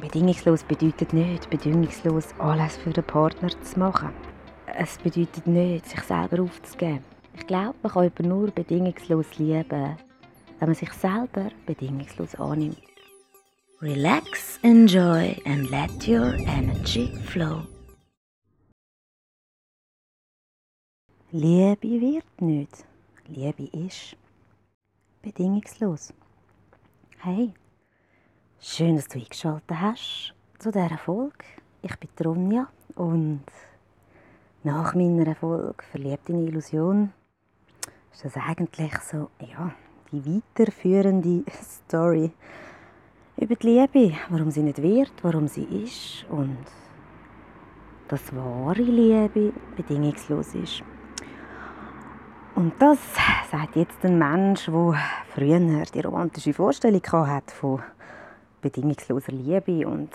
Bedingungslos 0.00 0.62
bedeutet 0.62 1.12
nicht, 1.12 1.50
bedingungslos 1.50 2.28
alles 2.38 2.76
für 2.76 2.90
den 2.90 3.04
Partner 3.04 3.48
zu 3.62 3.78
machen. 3.78 4.10
Es 4.66 4.98
bedeutet 4.98 5.46
nicht, 5.46 5.86
sich 5.86 6.00
selber 6.02 6.42
aufzugeben. 6.42 7.04
Ich 7.36 7.46
glaube, 7.46 7.74
man 7.82 7.92
kann 7.92 8.04
jemanden 8.04 8.28
nur 8.28 8.50
bedingungslos 8.50 9.38
lieben, 9.38 9.96
wenn 10.58 10.68
man 10.68 10.74
sich 10.74 10.92
selber 10.92 11.50
bedingungslos 11.66 12.34
annimmt. 12.36 12.78
Relax, 13.82 14.58
enjoy 14.62 15.36
and 15.44 15.70
let 15.70 16.08
your 16.08 16.34
energy 16.46 17.12
flow. 17.26 17.66
Liebe 21.32 22.00
wird 22.00 22.40
nicht. 22.40 22.84
Liebe 23.26 23.64
ist 23.76 24.16
bedingungslos. 25.22 26.12
Hey, 27.18 27.52
schön, 28.66 28.96
dass 28.96 29.08
du 29.08 29.18
eingeschaltet 29.18 29.78
hast 29.78 30.34
zu 30.58 30.70
dieser 30.72 30.96
Folge. 30.96 31.44
Ich 31.82 31.94
bin 31.96 32.08
Ronja 32.24 32.66
und 32.94 33.44
nach 34.62 34.94
meiner 34.94 35.26
Erfolg 35.26 35.84
Verliebt 35.90 36.30
in 36.30 36.48
Illusion 36.48 37.12
ist 38.10 38.24
das 38.24 38.36
eigentlich 38.36 38.96
so, 39.00 39.28
ja, 39.40 39.70
die 40.10 40.42
weiterführende 40.56 41.44
Story 41.52 42.32
über 43.36 43.54
die 43.54 43.66
Liebe, 43.66 44.16
warum 44.30 44.50
sie 44.50 44.62
nicht 44.62 44.80
wird, 44.80 45.12
warum 45.22 45.46
sie 45.46 45.64
ist 45.64 46.24
und 46.30 46.56
dass 48.08 48.34
wahre 48.34 48.80
Liebe 48.80 49.52
bedingungslos 49.76 50.54
ist. 50.54 50.82
Und 52.54 52.72
das 52.78 52.98
sagt 53.50 53.76
jetzt 53.76 54.02
ein 54.04 54.18
Mensch, 54.18 54.66
der 54.66 54.94
früher 55.34 55.84
die 55.84 56.00
romantische 56.00 56.54
Vorstellung 56.54 57.02
hat 57.12 57.50
von 57.50 57.82
bedingungsloser 58.64 59.32
Liebe 59.32 59.86
und 59.86 60.10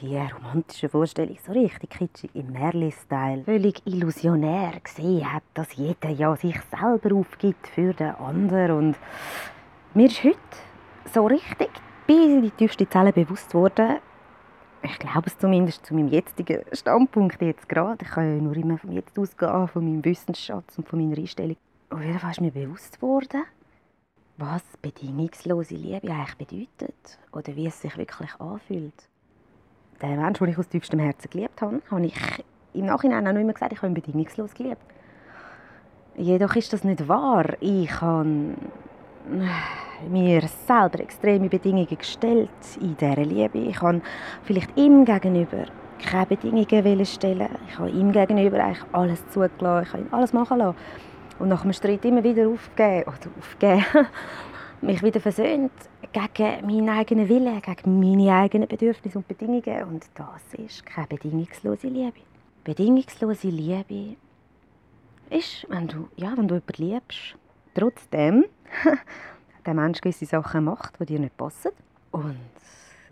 die 0.00 0.16
romantische 0.16 0.88
Vorstellung 0.88 1.36
so 1.44 1.52
richtig 1.52 1.90
kitschig 1.90 2.30
im 2.34 2.52
Merli-Style 2.52 3.42
völlig 3.44 3.84
illusionär 3.84 4.72
gesehen 4.82 5.32
hat, 5.32 5.42
dass 5.54 5.74
jeder 5.74 6.10
ja 6.10 6.36
sich 6.36 6.56
selber 6.70 7.16
aufgibt 7.16 7.66
für 7.66 7.92
den 7.92 8.14
anderen. 8.14 8.76
Und 8.76 8.96
mir 9.94 10.06
ist 10.06 10.22
heute 10.22 10.38
so 11.12 11.26
richtig 11.26 11.70
bis 12.06 12.16
in 12.16 12.42
die 12.42 12.50
tiefste 12.50 12.88
Zelle 12.88 13.12
bewusst 13.12 13.52
worden, 13.54 13.96
ich 14.82 14.98
glaube 14.98 15.26
es 15.26 15.36
zumindest 15.36 15.84
zu 15.84 15.94
meinem 15.94 16.08
jetzigen 16.08 16.62
Standpunkt 16.72 17.42
jetzt 17.42 17.68
gerade. 17.68 18.02
Ich 18.02 18.10
kann 18.10 18.36
ja 18.36 18.42
nur 18.42 18.56
immer 18.56 18.78
vom 18.78 18.92
Jetzt 18.92 19.18
ausgehen, 19.18 19.68
von 19.68 19.84
meinem 19.84 20.04
Wissensschatz 20.04 20.78
und 20.78 20.88
von 20.88 20.98
meiner 20.98 21.18
Einstellung. 21.18 21.56
Auf 21.90 22.00
jeden 22.00 22.18
Fall 22.18 22.30
ist 22.30 22.40
mir 22.40 22.50
bewusst 22.50 23.02
worden, 23.02 23.42
was 24.40 24.62
bedingungslose 24.80 25.74
Liebe 25.74 26.10
eigentlich 26.10 26.36
bedeutet 26.36 27.18
oder 27.32 27.54
wie 27.54 27.66
es 27.66 27.80
sich 27.80 27.96
wirklich 27.96 28.34
anfühlt 28.40 28.94
der 30.00 30.16
Mensch, 30.16 30.38
den 30.38 30.48
ich 30.48 30.58
aus 30.58 30.68
tiefstem 30.68 30.98
Herzen 30.98 31.30
geliebt 31.30 31.60
habe, 31.60 31.82
habe 31.90 32.06
ich 32.06 32.16
im 32.72 32.86
Nachhinein 32.86 33.26
auch 33.26 33.32
noch 33.32 33.40
immer 33.40 33.52
gesagt, 33.52 33.72
ich 33.72 33.78
habe 33.78 33.88
ihn 33.88 33.94
bedingungslos 33.94 34.54
geliebt. 34.54 34.82
Jedoch 36.16 36.56
ist 36.56 36.72
das 36.72 36.84
nicht 36.84 37.06
wahr. 37.06 37.44
Ich 37.60 38.00
habe 38.00 38.54
mir 40.08 40.42
selber 40.66 41.00
extreme 41.00 41.48
Bedingungen 41.48 41.86
gestellt 41.96 42.50
in 42.80 42.96
dieser 42.96 43.16
Liebe. 43.16 43.58
Ich 43.58 43.80
habe 43.82 44.00
vielleicht 44.42 44.76
ihm 44.76 45.04
gegenüber 45.04 45.66
keine 46.02 46.26
Bedingungen 46.26 47.04
stellen. 47.04 47.48
Ich 47.68 47.78
habe 47.78 47.90
ihm 47.90 48.12
gegenüber 48.12 48.64
eigentlich 48.64 48.84
alles 48.92 49.26
zugelassen. 49.28 49.86
Ich 49.86 49.92
habe 49.92 50.02
ihn 50.02 50.12
alles 50.12 50.32
machen 50.32 50.58
lassen. 50.58 50.76
Und 51.40 51.48
nach 51.48 51.62
dem 51.62 51.72
Streit 51.72 52.04
immer 52.04 52.22
wieder 52.22 52.46
aufgeben, 52.48 53.02
oder 53.08 53.30
aufgeben, 53.38 53.84
mich 54.82 55.02
wieder 55.02 55.20
versöhnt 55.20 55.72
gegen 56.12 56.66
meinen 56.66 56.88
eigenen 56.90 57.28
Willen, 57.28 57.62
gegen 57.62 57.98
meine 57.98 58.32
eigenen 58.32 58.68
Bedürfnisse 58.68 59.18
und 59.18 59.26
Bedingungen. 59.26 59.84
Und 59.84 60.04
das 60.14 60.60
ist 60.60 60.84
keine 60.84 61.06
bedingungslose 61.08 61.88
Liebe. 61.88 62.20
Bedingungslose 62.62 63.48
Liebe 63.48 64.16
ist, 65.30 65.66
wenn 65.70 65.88
du, 65.88 66.08
ja, 66.16 66.36
wenn 66.36 66.46
du 66.46 66.56
jemanden 66.56 66.82
liebst, 66.92 67.36
trotzdem 67.74 68.44
der 69.66 69.74
Mensch 69.74 70.00
gewisse 70.02 70.26
Sachen 70.26 70.64
macht, 70.64 71.00
die 71.00 71.06
dir 71.06 71.20
nicht 71.20 71.36
passen 71.38 71.70
und 72.10 72.36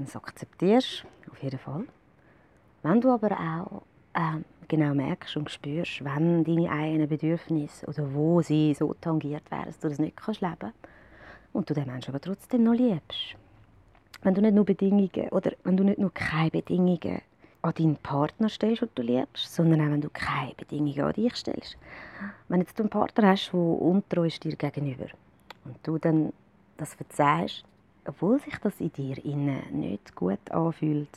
es 0.04 0.14
akzeptierst, 0.14 1.04
auf 1.30 1.42
jeden 1.42 1.58
Fall. 1.58 1.84
Wenn 2.82 3.00
du 3.00 3.10
aber 3.10 3.32
auch 3.32 3.82
ähm, 4.14 4.44
genau 4.68 4.94
merkst 4.94 5.36
und 5.36 5.50
spürst, 5.50 6.04
wenn 6.04 6.44
deine 6.44 6.70
eigenen 6.70 7.08
Bedürfnisse 7.08 7.86
oder 7.86 8.14
wo 8.14 8.42
sie 8.42 8.74
so 8.74 8.94
tangiert 8.94 9.50
werden, 9.50 9.66
dass 9.66 9.78
du 9.78 9.88
das 9.88 9.98
nicht 9.98 10.16
kannst 10.16 10.40
leben 10.40 10.56
kannst, 10.58 10.76
und 11.52 11.68
du 11.68 11.74
den 11.74 11.86
Menschen 11.86 12.10
aber 12.10 12.20
trotzdem 12.20 12.64
noch 12.64 12.74
liebst. 12.74 13.36
Wenn 14.22 14.34
du 14.34 14.42
nicht 14.42 14.54
nur 14.54 14.64
Bedingungen 14.64 15.28
oder 15.30 15.52
wenn 15.64 15.76
du 15.76 15.84
nicht 15.84 15.98
nur 15.98 16.12
keine 16.12 16.50
Bedingungen 16.50 17.22
an 17.62 17.74
deinen 17.74 17.96
Partner 17.96 18.48
stellst, 18.48 18.82
den 18.82 18.88
du 18.94 19.02
liebst, 19.02 19.54
sondern 19.54 19.80
auch 19.80 19.92
wenn 19.92 20.00
du 20.00 20.10
keine 20.10 20.54
Bedingungen 20.56 21.00
an 21.00 21.12
dich 21.12 21.34
stellst. 21.36 21.76
Wenn 22.48 22.60
jetzt 22.60 22.78
du 22.78 22.84
einen 22.84 22.90
Partner 22.90 23.28
hast, 23.28 23.52
der 23.52 23.60
untreu 23.60 24.26
ist 24.26 24.44
dir 24.44 24.56
gegenüber 24.56 25.06
und 25.64 25.76
du 25.82 25.98
dann 25.98 26.32
das 26.76 26.94
verzeihst, 26.94 27.64
obwohl 28.06 28.40
sich 28.40 28.56
das 28.58 28.80
in 28.80 28.92
dir 28.92 29.24
innen 29.24 29.62
nicht 29.72 30.14
gut 30.14 30.50
anfühlt, 30.50 31.08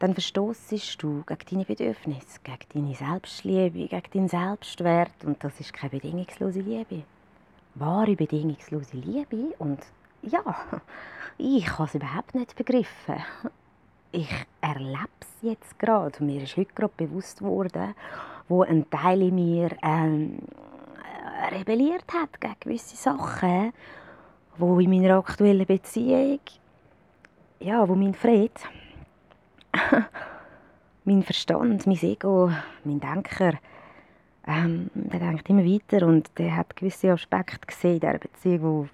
dann 0.00 0.14
verstoßest 0.14 1.00
du 1.02 1.22
gegen 1.24 1.44
deine 1.50 1.64
Bedürfnisse, 1.64 2.40
gegen 2.42 2.86
deine 2.86 2.94
Selbstliebe, 2.96 3.86
gegen 3.86 4.10
deinen 4.12 4.28
Selbstwert 4.28 5.24
und 5.24 5.42
das 5.44 5.60
ist 5.60 5.72
keine 5.72 5.90
bedingungslose 5.90 6.60
Liebe 6.60 7.04
wahre 7.74 8.16
bedingungslose 8.16 8.96
Liebe 8.96 9.54
und 9.58 9.80
ja, 10.22 10.42
ich 11.38 11.70
habe 11.72 11.84
es 11.84 11.94
überhaupt 11.94 12.34
nicht 12.34 12.56
begriffen. 12.56 13.16
Ich 14.12 14.30
erlebe 14.60 15.08
es 15.20 15.28
jetzt 15.42 15.78
gerade. 15.78 16.22
Mir 16.22 16.42
ist 16.42 16.56
heute 16.56 16.74
gerade 16.74 16.92
bewusst 16.96 17.42
worden, 17.42 17.94
wo 18.48 18.62
ein 18.62 18.88
Teil 18.90 19.22
in 19.22 19.34
mir 19.36 19.70
ähm, 19.82 20.38
rebelliert 21.52 22.04
hat 22.12 22.40
gegen 22.40 22.56
gewisse 22.60 22.96
Sachen, 22.96 23.72
wo 24.58 24.80
in 24.80 24.90
meiner 24.90 25.16
aktuellen 25.16 25.66
Beziehung, 25.66 26.40
ja, 27.60 27.88
wo 27.88 27.94
mein 27.94 28.14
Fried, 28.14 28.52
mein 31.04 31.22
Verstand, 31.22 31.86
mein 31.86 32.02
Ego, 32.02 32.50
mein 32.84 33.00
Denker 33.00 33.58
ähm, 34.46 34.90
der 34.94 35.20
denkt 35.20 35.48
immer 35.48 35.64
weiter 35.64 36.06
und 36.06 36.30
der 36.38 36.56
hat 36.56 36.74
gewisse 36.76 37.12
Aspekte 37.12 37.66
gesehen 37.66 37.94
in 37.94 38.00
dieser 38.00 38.18
Beziehung, 38.18 38.88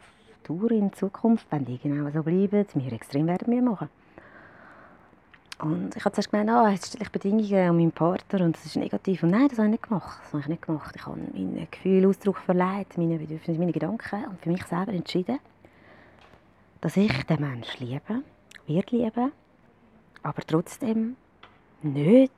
die 0.47 0.53
auf 0.53 0.71
in 0.71 0.93
Zukunft, 0.93 1.47
wenn 1.51 1.65
die 1.65 1.79
genau 1.79 2.11
so 2.11 2.23
bleiben, 2.23 2.67
mir 2.75 2.93
extrem 2.93 3.27
werden 3.27 3.53
Mühe 3.53 3.63
machen. 3.63 3.89
Und 5.59 5.97
ich 5.97 6.05
habe 6.05 6.15
zuerst 6.15 6.31
gemeint, 6.31 6.51
ah, 6.51 6.69
jetzt 6.69 6.89
stelle 6.89 7.05
ich 7.05 7.11
Bedingungen 7.11 7.71
an 7.71 7.77
meinen 7.77 7.93
Partner 7.93 8.45
und 8.45 8.57
das 8.57 8.67
ist 8.67 8.77
negativ. 8.77 9.23
Und 9.23 9.31
nein, 9.31 9.49
das 9.49 9.57
habe 9.59 9.69
ich 9.69 9.73
nicht 9.73 9.85
gemacht. 9.85 10.19
Das 10.23 10.33
habe 10.35 10.43
ich 10.43 10.49
nicht 10.49 10.63
gemacht. 10.63 10.95
Ich 10.95 11.07
habe 11.07 11.17
meinen 11.17 11.67
Gefühlen 11.71 12.11
Ausdruck 12.11 12.37
verleiht, 12.39 12.99
meine 12.99 13.17
Bedürfnisse, 13.17 13.59
meine 13.59 13.73
Gedanken 13.73 14.25
und 14.27 14.39
für 14.41 14.51
mich 14.51 14.65
selber 14.67 14.93
entschieden, 14.93 15.39
dass 16.83 16.97
ich 16.99 17.25
den 17.25 17.41
Menschen 17.41 17.87
liebe, 17.87 18.23
wird 18.67 18.91
lieben, 18.91 19.33
aber 20.27 20.43
trotzdem 20.45 21.17
nicht 21.83 22.33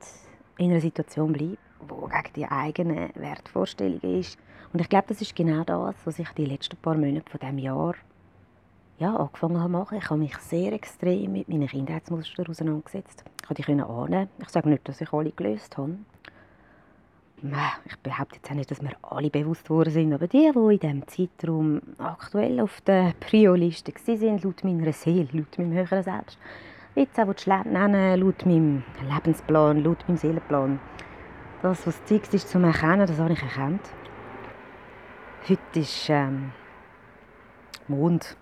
in 0.57 0.71
einer 0.71 0.79
Situation 0.79 1.33
bleibe, 1.33 1.57
wo 1.87 2.07
gegen 2.07 2.33
die 2.35 2.45
eigenen 2.45 3.09
Wertvorstellungen 3.15 4.19
ist. 4.19 4.37
Und 4.71 4.79
ich 4.79 4.89
glaube, 4.89 5.07
das 5.07 5.21
ist 5.21 5.35
genau 5.35 5.63
das, 5.63 5.95
was 6.05 6.19
ich 6.19 6.29
die 6.29 6.45
letzten 6.45 6.77
paar 6.77 6.95
Monate 6.95 7.29
von 7.29 7.39
diesem 7.39 7.57
Jahr 7.57 7.95
ja, 8.99 9.15
angefangen 9.15 9.59
habe 9.59 9.71
machen. 9.71 9.97
Ich 9.97 10.09
habe 10.09 10.19
mich 10.19 10.37
sehr 10.37 10.73
extrem 10.73 11.31
mit 11.31 11.49
meinen 11.49 11.67
Kindheitsmustern 11.67 12.45
auseinandergesetzt. 12.47 13.23
Ich 13.41 13.47
konnte 13.47 13.63
die 13.63 13.81
ahnen. 13.81 14.29
Ich 14.39 14.49
sage 14.49 14.69
nicht, 14.69 14.87
dass 14.87 15.01
ich 15.01 15.11
alle 15.11 15.31
gelöst 15.31 15.77
habe. 15.77 15.95
Ich 17.85 17.95
behaupte 18.03 18.35
jetzt 18.35 18.51
auch 18.51 18.55
nicht, 18.55 18.69
dass 18.69 18.81
wir 18.81 18.91
alle 19.01 19.29
bewusst 19.29 19.63
geworden 19.63 19.91
sind, 19.91 20.13
aber 20.13 20.27
die, 20.27 20.51
die 20.53 20.73
in 20.73 20.79
diesem 20.79 21.07
Zeitraum 21.07 21.81
aktuell 21.97 22.59
auf 22.59 22.81
der 22.81 23.13
Prio-Liste 23.19 23.93
waren, 23.93 24.41
laut 24.43 24.63
meiner 24.65 24.91
Seele, 24.91 25.29
laut 25.31 25.57
meinem 25.57 25.71
höheren 25.71 26.03
Selbst, 26.03 26.37
jetzt 26.99 27.19
auch 27.19 27.65
nennen, 27.65 28.19
laut 28.19 28.45
meinem 28.45 28.83
Lebensplan, 29.09 29.83
laut 29.83 30.07
meinem 30.07 30.17
Seelenplan, 30.17 30.79
das, 31.61 31.87
was 31.87 32.03
Zeit 32.05 32.33
ist 32.33 32.49
zum 32.49 32.63
Erkennen, 32.63 33.07
das 33.07 33.17
habe 33.17 33.33
ich 33.33 33.41
erkannt. 33.41 33.81
Heute 35.47 35.79
ist 35.79 36.09
ähm, 36.09 36.51
Mond 37.87 38.35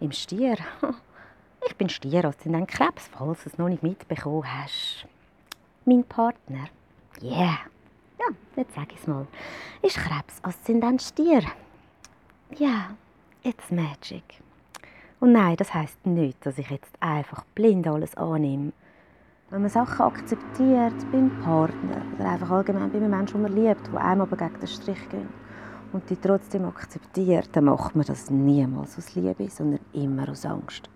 im 0.00 0.12
Stier. 0.12 0.56
Ich 1.66 1.76
bin 1.76 1.88
Stier, 1.88 2.24
ein 2.24 2.66
Krebs, 2.68 3.08
falls 3.08 3.42
du 3.42 3.50
es 3.50 3.58
noch 3.58 3.68
nicht 3.68 3.82
mitbekommen 3.82 4.44
hast. 4.46 5.06
Mein 5.84 6.04
Partner, 6.04 6.68
yeah, 7.20 7.58
ja, 8.18 8.26
jetzt 8.56 8.74
sage 8.74 8.92
ich 8.92 9.00
es 9.00 9.06
mal, 9.08 9.26
ist 9.82 9.96
Krebs, 9.96 10.38
Aszendent 10.42 11.02
Stier. 11.02 11.42
Ja, 12.56 12.90
it's 13.42 13.70
magic. 13.70 14.40
Und 15.20 15.32
nein, 15.32 15.56
das 15.56 15.74
heißt 15.74 16.06
nicht, 16.06 16.44
dass 16.46 16.58
ich 16.58 16.70
jetzt 16.70 16.94
einfach 17.00 17.44
blind 17.54 17.86
alles 17.86 18.16
annehme 18.16 18.72
wenn 19.50 19.62
man 19.62 19.70
Sachen 19.70 20.02
akzeptiert 20.02 21.10
beim 21.10 21.30
Partner 21.40 22.02
oder 22.18 22.28
einfach 22.28 22.50
allgemein 22.50 22.90
bei 22.90 22.98
einem 22.98 23.10
Menschen, 23.10 23.42
den 23.42 23.54
man 23.54 23.64
liebt, 23.64 23.86
die 23.86 23.96
einem 23.96 24.20
aber 24.20 24.36
gegen 24.36 24.60
den 24.60 24.68
Strich 24.68 25.08
gehen 25.08 25.28
und 25.92 26.08
die 26.10 26.16
trotzdem 26.16 26.66
akzeptiert, 26.66 27.48
dann 27.52 27.64
macht 27.64 27.96
man 27.96 28.04
das 28.04 28.28
niemals 28.28 28.98
aus 28.98 29.14
Liebe, 29.14 29.48
sondern 29.48 29.80
immer 29.94 30.28
aus 30.28 30.44
Angst. 30.44 30.90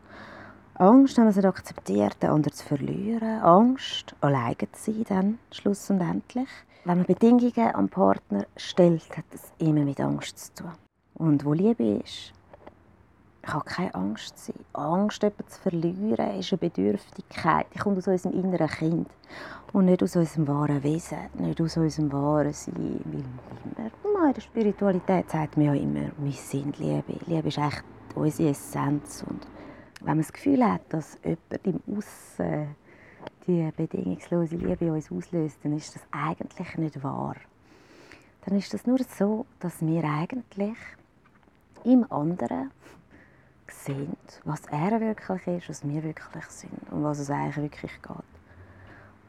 Angst, 0.74 1.16
wenn 1.16 1.24
man 1.24 1.30
es 1.30 1.36
nicht 1.36 1.46
akzeptiert, 1.46 2.22
den 2.22 2.30
anderen 2.30 2.54
zu 2.54 2.66
verlieren. 2.66 3.40
Angst, 3.40 4.14
alleine 4.20 4.56
zu 4.72 4.92
sein, 4.92 5.04
dann, 5.08 5.38
schluss 5.50 5.88
und 5.88 6.00
endlich. 6.00 6.48
Wenn 6.84 6.98
man 6.98 7.06
Bedingungen 7.06 7.74
am 7.74 7.88
Partner 7.88 8.44
stellt, 8.56 9.16
hat 9.16 9.24
das 9.30 9.52
immer 9.58 9.84
mit 9.84 10.00
Angst 10.00 10.38
zu 10.38 10.64
tun. 10.64 10.72
Und 11.14 11.44
wo 11.44 11.54
Liebe 11.54 11.84
ist, 11.84 12.32
kann 13.52 13.64
keine 13.64 13.94
Angst 13.94 14.38
sein. 14.38 14.56
Angst, 14.72 15.22
jemanden 15.22 15.48
zu 15.48 15.60
verlieren, 15.60 16.38
ist 16.38 16.52
eine 16.52 16.58
Bedürftigkeit. 16.58 17.66
Die 17.74 17.78
kommt 17.78 17.98
aus 17.98 18.08
unserem 18.08 18.32
inneren 18.32 18.68
Kind 18.68 19.08
und 19.72 19.84
nicht 19.84 20.02
aus 20.02 20.16
unserem 20.16 20.48
wahren 20.48 20.82
Wesen, 20.82 21.18
nicht 21.34 21.60
aus 21.60 21.76
unserem 21.76 22.12
wahren 22.12 22.52
Sein. 22.52 23.00
Weil 23.76 23.90
immer, 24.04 24.28
in 24.28 24.34
der 24.34 24.40
Spiritualität 24.40 25.30
sagt 25.30 25.56
man 25.56 25.66
ja 25.66 25.74
immer, 25.74 26.10
wir 26.16 26.32
sind 26.32 26.78
Liebe. 26.78 27.18
Liebe 27.26 27.48
ist 27.48 27.58
echt 27.58 27.84
unsere 28.14 28.50
Essenz. 28.50 29.22
Und 29.28 29.46
wenn 30.00 30.06
man 30.06 30.18
das 30.18 30.32
Gefühl 30.32 30.64
hat, 30.64 30.82
dass 30.88 31.18
jemand 31.22 31.66
im 31.86 31.96
Aussen 31.96 32.74
die 33.46 33.70
bedingungslose 33.76 34.56
Liebe 34.56 34.92
uns 34.92 35.12
auslöst, 35.12 35.58
dann 35.62 35.76
ist 35.76 35.94
das 35.94 36.02
eigentlich 36.10 36.76
nicht 36.78 37.02
wahr. 37.02 37.36
Dann 38.46 38.56
ist 38.56 38.72
das 38.72 38.86
nur 38.86 38.98
so, 38.98 39.46
dass 39.60 39.80
wir 39.82 40.04
eigentlich 40.04 40.76
im 41.84 42.10
anderen 42.10 42.70
sehen, 43.72 44.16
was 44.44 44.62
er 44.66 45.00
wirklich 45.00 45.46
ist, 45.46 45.68
was 45.68 45.88
wir 45.88 46.02
wirklich 46.02 46.44
sind 46.46 46.90
und 46.90 47.04
was 47.04 47.18
es 47.18 47.30
eigentlich 47.30 47.56
wirklich 47.56 48.02
geht. 48.02 48.32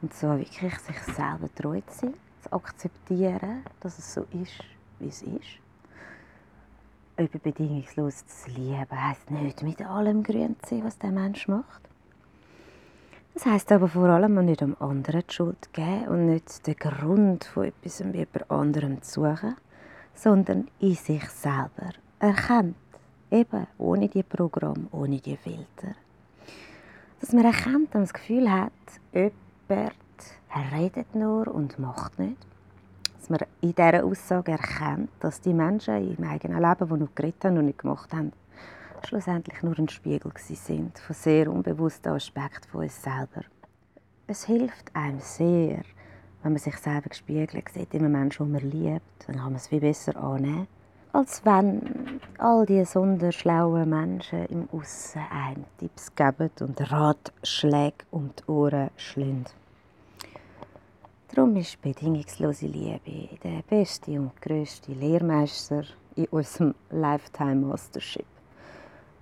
Und 0.02 0.14
so 0.14 0.38
wirklich 0.38 0.78
sich 0.78 0.98
selber 1.14 1.48
treu 1.54 1.80
zu 1.86 1.98
sein, 1.98 2.14
zu 2.42 2.52
akzeptieren, 2.52 3.64
dass 3.80 3.98
es 3.98 4.14
so 4.14 4.26
ist, 4.32 4.62
wie 4.98 5.08
es 5.08 5.22
ist. 5.22 5.58
Über 7.16 7.38
bedingungslos 7.38 8.26
zu 8.26 8.50
lieben 8.50 8.86
heisst 8.90 9.30
nicht 9.30 9.62
mit 9.62 9.80
allem 9.80 10.22
grün 10.22 10.56
zu 10.62 10.74
sein, 10.74 10.84
was 10.84 10.98
der 10.98 11.12
Mensch 11.12 11.48
macht. 11.48 11.82
Das 13.34 13.46
heisst 13.46 13.72
aber 13.72 13.88
vor 13.88 14.08
allem 14.08 14.44
nicht 14.44 14.62
am 14.62 14.76
anderen 14.78 15.24
die 15.28 15.34
Schuld 15.34 15.72
geben 15.72 16.06
und 16.06 16.26
nicht 16.26 16.66
den 16.66 16.76
Grund 16.76 17.44
von 17.44 17.64
etwas 17.64 18.02
bei 18.32 18.48
anderem 18.48 19.02
zu 19.02 19.22
suchen, 19.22 19.56
sondern 20.14 20.68
in 20.78 20.94
sich 20.94 21.28
selber 21.30 21.90
erkennt. 22.20 22.76
Eben, 23.34 23.66
ohne 23.78 24.08
die 24.08 24.22
Programm, 24.22 24.86
ohne 24.92 25.18
die 25.18 25.36
Filter. 25.36 25.96
Dass 27.20 27.32
man 27.32 27.44
erkennt 27.44 27.92
und 27.92 28.02
das 28.02 28.14
Gefühl 28.14 28.48
hat, 28.48 28.70
jemand 29.12 29.92
redet 30.72 31.16
nur 31.16 31.48
und 31.52 31.76
macht 31.80 32.16
nicht. 32.20 32.36
Dass 33.18 33.30
man 33.30 33.40
in 33.60 33.74
dieser 33.74 34.04
Aussage 34.04 34.52
erkennt, 34.52 35.10
dass 35.18 35.40
die 35.40 35.52
Menschen 35.52 36.16
im 36.16 36.22
eigenen 36.22 36.62
Leben, 36.62 36.88
die 36.88 37.00
noch 37.00 37.14
geredet 37.16 37.44
haben 37.44 37.58
und 37.58 37.66
nicht 37.66 37.80
gemacht 37.80 38.12
haben, 38.12 38.32
schlussendlich 39.04 39.60
nur 39.64 39.76
ein 39.80 39.88
Spiegel 39.88 40.30
sind 40.36 40.96
von 41.00 41.16
sehr 41.16 41.50
unbewussten 41.50 42.12
Aspekten 42.12 42.70
von 42.70 42.82
uns 42.82 43.02
selber. 43.02 43.42
Es 44.28 44.44
hilft 44.44 44.94
einem 44.94 45.18
sehr, 45.18 45.82
wenn 46.44 46.52
man 46.52 46.58
sich 46.58 46.76
selber 46.76 47.08
gespiegelt 47.08 47.68
sieht, 47.70 47.94
in 47.94 48.04
einem 48.04 48.12
Menschen, 48.12 48.46
den 48.46 48.52
man 48.52 48.70
liebt, 48.70 49.26
dann 49.26 49.34
kann 49.34 49.46
man 49.46 49.56
es 49.56 49.66
viel 49.66 49.80
besser 49.80 50.16
annehmen, 50.16 50.68
als 51.14 51.44
wenn 51.44 52.20
all 52.38 52.66
diese 52.66 52.86
sonderschlauen 52.86 53.88
Menschen 53.88 54.46
im 54.46 54.68
Aussen 54.72 55.22
einem 55.30 55.64
Tipps 55.78 56.12
geben 56.12 56.50
und 56.58 56.90
Ratschläge 56.90 58.04
um 58.10 58.30
die 58.36 58.50
Ohren 58.50 58.90
schlünden. 58.96 59.46
Darum 61.32 61.54
ist 61.56 61.80
bedingungslose 61.80 62.66
Liebe 62.66 63.28
der 63.44 63.62
beste 63.68 64.10
und 64.10 64.42
grösste 64.42 64.92
Lehrmeister 64.92 65.84
in 66.16 66.26
unserem 66.26 66.74
Lifetime 66.90 67.66
Mastership. 67.66 68.26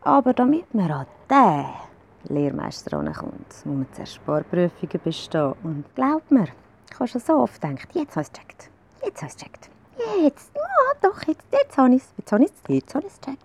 Aber 0.01 0.33
damit 0.33 0.75
man 0.75 0.91
an 0.91 1.07
diesen 1.31 2.35
Lehrmeister 2.35 2.91
kommt, 3.13 3.49
muss 3.49 3.65
man 3.65 3.87
zuerst 3.93 4.19
ein 4.19 4.25
paar 4.25 4.43
Prüfungen 4.45 5.01
bestehen. 5.05 5.55
Und 5.63 5.85
glaub 5.95 6.31
mir, 6.31 6.49
ich 6.91 6.95
habe 6.95 7.07
schon 7.09 7.21
so 7.21 7.35
oft 7.35 7.61
gedacht, 7.61 7.89
jetzt 7.93 8.17
habe 8.17 8.23
ich 8.23 8.29
es 8.29 8.33
gecheckt. 8.33 8.71
Jetzt 9.05 9.23
habe 9.23 9.27
ich 9.27 9.37
es 9.37 9.37
gecheckt. 9.37 9.72
Jetzt, 10.23 10.53
ja 10.55 10.63
doch, 11.01 11.23
jetzt, 11.27 11.45
jetzt 11.53 11.77
habe 11.77 11.95
ich 11.95 12.03
es. 12.03 12.13
Jetzt 12.17 12.33
habe 12.33 12.45
ich 12.45 12.51
es, 12.51 12.75
jetzt 12.75 12.95
habe 12.95 13.07
ich 13.07 13.13
es 13.13 13.21
gecheckt. 13.21 13.45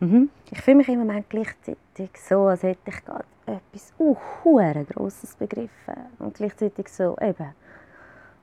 Mhm. 0.00 0.30
Ich 0.50 0.60
fühle 0.60 0.78
mich 0.78 0.88
im 0.88 0.98
Moment 0.98 1.28
gleichzeitig 1.28 2.10
so, 2.16 2.46
als 2.46 2.62
hätte 2.62 2.90
ich 2.90 3.04
gerade 3.04 3.24
etwas 3.46 3.92
uh, 3.98 4.16
Grosses 4.42 5.36
begriffen. 5.36 5.94
Und 6.18 6.34
gleichzeitig 6.34 6.88
so, 6.88 7.16
eben, 7.20 7.54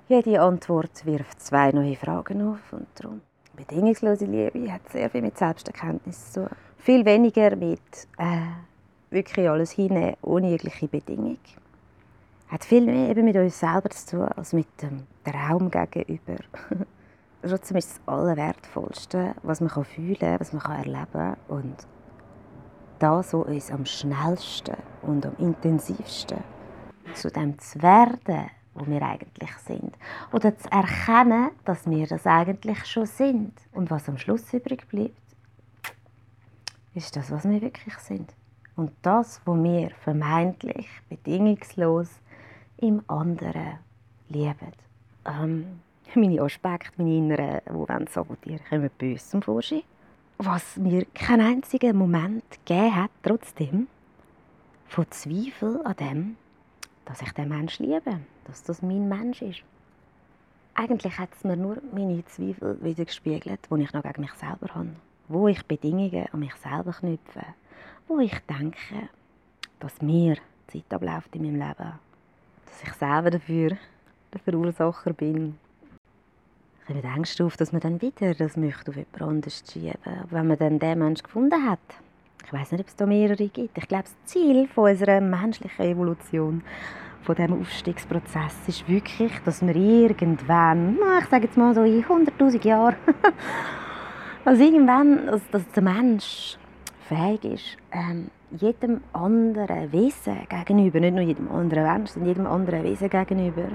jede 0.08 0.42
Antwort 0.42 1.06
wirft 1.06 1.42
zwei 1.42 1.72
neue 1.72 1.96
Fragen 1.96 2.48
auf. 2.48 2.72
Und 2.72 2.88
darum, 2.96 3.22
bedingungslose 3.56 4.26
Liebe 4.26 4.72
hat 4.72 4.88
sehr 4.90 5.10
viel 5.10 5.22
mit 5.22 5.38
Selbsterkenntnis 5.38 6.32
zu 6.32 6.48
tun 6.48 6.56
viel 6.88 7.04
weniger 7.04 7.54
mit 7.58 7.82
äh, 8.18 8.40
wirklich 9.10 9.50
alles 9.50 9.72
hinnehmen, 9.72 10.16
ohne 10.22 10.52
jegliche 10.52 10.88
Bedingung. 10.88 11.38
Hat 12.48 12.64
viel 12.64 12.86
mehr 12.86 13.10
eben 13.10 13.26
mit 13.26 13.36
uns 13.36 13.60
selber 13.60 13.90
zu 13.90 14.12
tun, 14.12 14.28
als 14.30 14.54
mit 14.54 14.68
dem 14.82 15.06
Traum 15.26 15.70
gegenüber. 15.70 16.38
Trotzdem 17.42 17.78
ist 17.78 17.92
das 17.92 18.08
Allerwertvollste, 18.08 19.36
was 19.44 19.62
man 19.62 19.70
fühlen 19.86 20.18
kann, 20.18 20.40
was 20.40 20.54
man 20.54 20.64
erleben 20.64 21.08
kann. 21.12 21.38
Und 21.48 21.88
das, 23.00 23.34
was 23.34 23.46
uns 23.48 23.72
am 23.72 23.86
schnellsten 23.86 24.76
und 25.04 25.26
am 25.26 25.36
intensivsten 25.38 26.40
zu 27.14 27.30
dem 27.30 27.58
zu 27.60 27.82
werden, 27.82 28.50
wo 28.74 28.86
wir 28.88 29.02
eigentlich 29.02 29.52
sind. 29.66 29.96
Oder 30.32 30.58
zu 30.58 30.72
erkennen, 30.72 31.52
dass 31.66 31.90
wir 31.90 32.08
das 32.08 32.26
eigentlich 32.26 32.86
schon 32.86 33.06
sind. 33.06 33.54
Und 33.72 33.90
was 33.90 34.10
am 34.10 34.18
Schluss 34.18 34.54
übrig 34.54 34.88
bleibt, 34.88 35.16
ist 36.94 37.16
das, 37.16 37.32
was 37.32 37.48
wir 37.48 37.62
wirklich 37.62 37.98
sind. 38.00 38.34
Und 38.76 38.92
das, 39.02 39.42
was 39.46 39.64
wir 39.64 39.92
vermeintlich 40.02 40.88
bedingungslos 41.10 42.10
im 42.78 43.02
anderen 43.08 43.80
lieben. 44.30 44.74
Ähm, 45.26 45.80
meine 46.16 46.42
Aspekte, 46.42 46.92
meine 46.98 47.18
Inneren, 47.18 47.62
die 47.68 47.74
wollen 47.74 48.08
sabotieren, 48.08 48.62
kommen 48.70 48.90
böse 48.98 49.30
zum 49.30 49.42
Vorschein. 49.42 49.84
Was 50.38 50.78
mir 50.78 51.06
keinen 51.14 51.56
einzigen 51.56 51.98
Moment 51.98 52.44
gegeben 52.66 52.96
hat, 52.96 53.12
trotzdem, 53.24 53.88
von 54.88 55.06
Zweifel 55.10 55.82
an 55.84 55.96
dem, 55.96 56.36
dass 57.06 57.22
ich 57.22 57.32
den 57.32 57.50
Menschen 57.50 57.88
liebe, 57.88 58.20
dass 58.46 58.64
das 58.64 58.82
mein 58.82 59.10
Mensch 59.10 59.42
ist. 59.42 59.64
Eigentlich 60.76 61.18
hat 61.18 61.30
es 61.36 61.44
mir 61.44 61.58
nur 61.58 61.78
meine 61.92 62.24
Zweifel 62.26 62.78
wieder 62.84 63.06
gespiegelt, 63.06 63.60
die 63.70 63.82
ich 63.82 63.94
noch 63.94 64.04
gegen 64.04 64.22
mich 64.22 64.34
selber 64.34 64.74
habe 64.76 64.92
wo 65.28 65.48
ich 65.48 65.66
Bedingungen 65.66 66.28
an 66.32 66.40
mich 66.40 66.56
selber 66.56 66.94
knüpfe, 66.94 67.46
wo 68.08 68.20
ich 68.20 68.38
denke, 68.50 69.10
dass 69.80 70.02
mir 70.02 70.38
Zeit 70.68 70.86
abläuft 70.90 71.36
in 71.36 71.44
meinem 71.44 71.68
Leben, 71.68 71.94
dass 72.66 72.84
ich 72.84 72.94
selber 72.94 73.32
dafür 73.32 73.78
der 74.34 74.40
Verursacher 74.40 75.14
bin. 75.14 75.58
Habe 76.90 77.08
Angst 77.08 77.42
auf, 77.42 77.58
dass 77.58 77.72
man 77.72 77.82
dann 77.82 78.02
wieder 78.02 78.34
das 78.34 78.56
möchte 78.56 78.92
auf 78.92 78.98
jemand 78.98 79.22
anderes 79.22 79.64
schieben, 79.72 79.98
wenn 80.30 80.48
man 80.48 80.58
dann 80.58 80.80
den 80.80 81.00
Menschen 81.00 81.24
gefunden 81.24 81.70
hat. 81.70 81.80
Ich 82.46 82.54
weiß 82.54 82.72
nicht, 82.72 82.82
ob 82.82 82.88
es 82.88 82.96
da 82.96 83.06
mehrere 83.06 83.48
gibt. 83.50 83.78
Ich 83.78 83.88
glaube, 83.88 84.06
das 84.06 84.16
Ziel 84.26 84.68
von 84.68 84.92
unserer 84.92 85.20
menschlichen 85.20 85.86
Evolution, 85.86 86.64
von 87.24 87.36
diesem 87.36 87.60
Aufstiegsprozess, 87.60 88.56
ist 88.68 88.88
wirklich, 88.88 89.34
dass 89.44 89.62
wir 89.62 89.76
irgendwann, 89.76 90.98
ich 91.22 91.28
sage 91.28 91.46
jetzt 91.46 91.58
mal 91.58 91.76
so 91.76 91.84
in 91.84 92.06
100'000 92.06 92.66
Jahren, 92.66 92.96
Also 94.48 94.64
irgendwann, 94.64 95.28
also, 95.28 95.44
dass 95.52 95.70
der 95.76 95.84
Mensch 95.84 96.58
fähig 97.10 97.44
ist, 97.44 97.78
ähm, 97.92 98.30
jedem 98.52 99.02
anderen 99.12 99.92
Wesen 99.92 100.38
gegenüber, 100.48 101.02
nicht 101.02 101.16
nur 101.16 101.22
jedem 101.22 101.52
anderen 101.52 101.84
Menschen, 101.84 102.14
sondern 102.14 102.30
jedem 102.30 102.48
anderen 102.48 102.84
Wesen 102.86 103.10
gegenüber, 103.10 103.68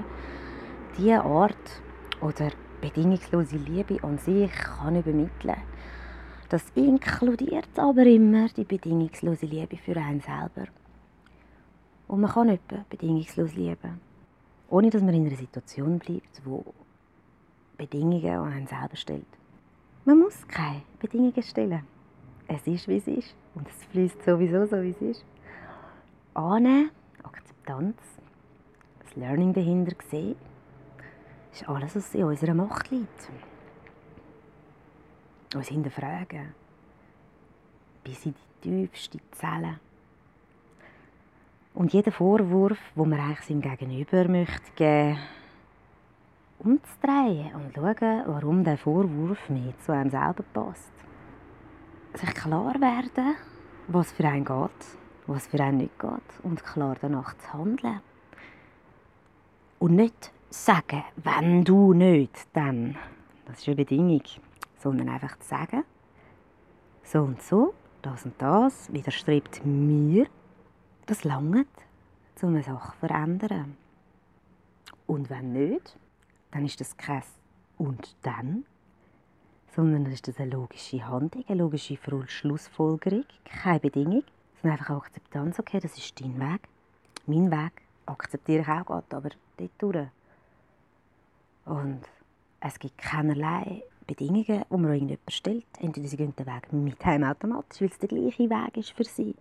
diese 0.97 1.23
Art 1.23 1.81
oder 2.21 2.49
bedingungslose 2.83 3.55
Liebe 3.55 4.03
an 4.03 4.17
sich 4.17 4.51
kann 4.51 4.97
übermitteln. 4.97 5.55
Das 6.49 6.63
inkludiert 6.75 7.69
aber 7.77 8.05
immer 8.05 8.49
die 8.49 8.65
bedingungslose 8.65 9.45
Liebe 9.45 9.77
für 9.77 9.95
einen 9.95 10.19
selber. 10.19 10.67
Und 12.09 12.19
man 12.19 12.29
kann 12.29 12.47
nicht 12.47 12.89
bedingungslos 12.89 13.55
lieben, 13.55 14.01
ohne 14.69 14.89
dass 14.89 15.01
man 15.01 15.13
in 15.13 15.25
einer 15.27 15.37
Situation 15.37 15.97
bleibt, 15.97 16.41
wo 16.43 16.65
Bedingungen 17.77 18.25
an 18.25 18.51
einen 18.51 18.67
selber 18.67 18.97
stellt. 18.97 19.31
Man 20.03 20.19
muss 20.19 20.45
keine 20.49 20.81
Bedingungen 20.99 21.41
stellen. 21.41 21.83
Es 22.49 22.67
ist, 22.67 22.89
wie 22.89 22.97
es 22.97 23.07
ist. 23.07 23.33
Und 23.55 23.65
es 23.69 23.85
fließt 23.91 24.25
sowieso 24.25 24.65
so, 24.65 24.81
wie 24.83 24.89
es 24.89 25.01
ist. 25.01 25.25
Annehmen, 26.33 26.91
Akzeptanz, 27.23 27.95
das 28.99 29.15
Learning 29.15 29.53
dahinter 29.53 29.95
sehen, 30.11 30.35
ist 31.53 31.69
alles, 31.69 31.95
was 31.95 32.15
in 32.15 32.23
unserer 32.23 32.53
Macht 32.53 32.89
liegt. 32.91 33.29
Uns 35.55 35.67
hinterfragen. 35.67 36.53
Bis 38.03 38.25
in 38.25 38.35
die 38.63 38.87
tiefste 38.87 39.19
Zelle. 39.31 39.79
Und 41.73 41.93
jeder 41.93 42.11
Vorwurf, 42.11 42.79
den 42.95 43.09
man 43.09 43.19
eigentlich 43.19 43.41
seinem 43.41 43.61
Gegenüber 43.61 44.27
möchte 44.27 44.71
geben 44.75 45.17
umzudrehen 46.59 47.53
und 47.55 47.73
schauen, 47.75 48.23
warum 48.25 48.63
der 48.63 48.77
Vorwurf 48.77 49.49
nicht 49.49 49.83
zu 49.83 49.91
einem 49.91 50.09
selber 50.09 50.43
passt. 50.53 50.93
Sich 52.13 52.33
klar 52.35 52.73
werden, 52.79 53.35
was 53.87 54.13
für 54.13 54.25
einen 54.25 54.45
geht 54.45 54.97
was 55.27 55.47
für 55.47 55.59
einen 55.61 55.77
nicht 55.77 55.99
geht 55.99 56.43
und 56.43 56.63
klar 56.63 56.95
danach 56.99 57.35
zu 57.37 57.53
handeln. 57.53 58.01
Und 59.79 59.95
nicht 59.95 60.31
sagen, 60.53 61.03
wenn 61.15 61.63
du 61.63 61.93
nicht, 61.93 62.47
dann. 62.53 62.95
Das 63.45 63.59
ist 63.59 63.67
eine 63.67 63.77
Bedingung. 63.77 64.21
Sondern 64.77 65.09
einfach 65.09 65.37
zu 65.39 65.47
sagen, 65.47 65.83
so 67.03 67.21
und 67.21 67.41
so, 67.41 67.73
das 68.01 68.25
und 68.25 68.35
das 68.37 68.91
widerstrebt 68.93 69.65
mir, 69.65 70.27
das 71.05 71.23
langt, 71.23 71.67
um 72.41 72.49
eine 72.49 72.63
Sache 72.63 72.91
zu 72.91 72.97
verändern. 73.07 73.77
Und 75.07 75.29
wenn 75.29 75.53
nicht, 75.53 75.97
dann 76.51 76.65
ist 76.65 76.79
das 76.81 76.97
kein 76.97 77.23
«und 77.77 78.15
dann», 78.21 78.65
sondern 79.75 80.05
ist 80.07 80.27
das 80.27 80.37
eine 80.37 80.51
logische 80.51 81.07
Handlung, 81.07 81.45
eine 81.47 81.61
logische 81.61 81.97
Schlussfolgerung, 82.27 83.23
keine 83.45 83.79
Bedingung, 83.79 84.23
sondern 84.61 84.79
einfach 84.79 84.97
Akzeptanz, 84.97 85.57
okay, 85.59 85.79
das 85.79 85.97
ist 85.97 86.19
dein 86.19 86.39
Weg, 86.39 86.61
mein 87.25 87.49
Weg, 87.49 87.81
akzeptiere 88.05 88.61
ich 88.61 88.67
auch 88.67 88.85
Gott, 88.85 89.13
aber 89.13 89.29
dort 89.57 89.71
durch. 89.79 90.07
Und 91.65 92.01
es 92.59 92.79
gibt 92.79 92.97
keinerlei 92.97 93.83
Bedingungen, 94.05 94.65
die 94.69 94.77
man 94.77 94.93
irgendjemand 94.93 95.31
stellt. 95.31 95.65
Entweder 95.79 96.07
sie 96.07 96.17
gehen 96.17 96.35
den 96.35 96.45
Weg 96.45 96.73
mit 96.73 97.05
heim 97.05 97.23
automatisch, 97.23 97.81
weil 97.81 97.89
es 97.89 97.99
der 97.99 98.09
gleiche 98.09 98.49
Weg 98.49 98.77
ist 98.77 98.91
für 98.91 99.03
sie, 99.03 99.35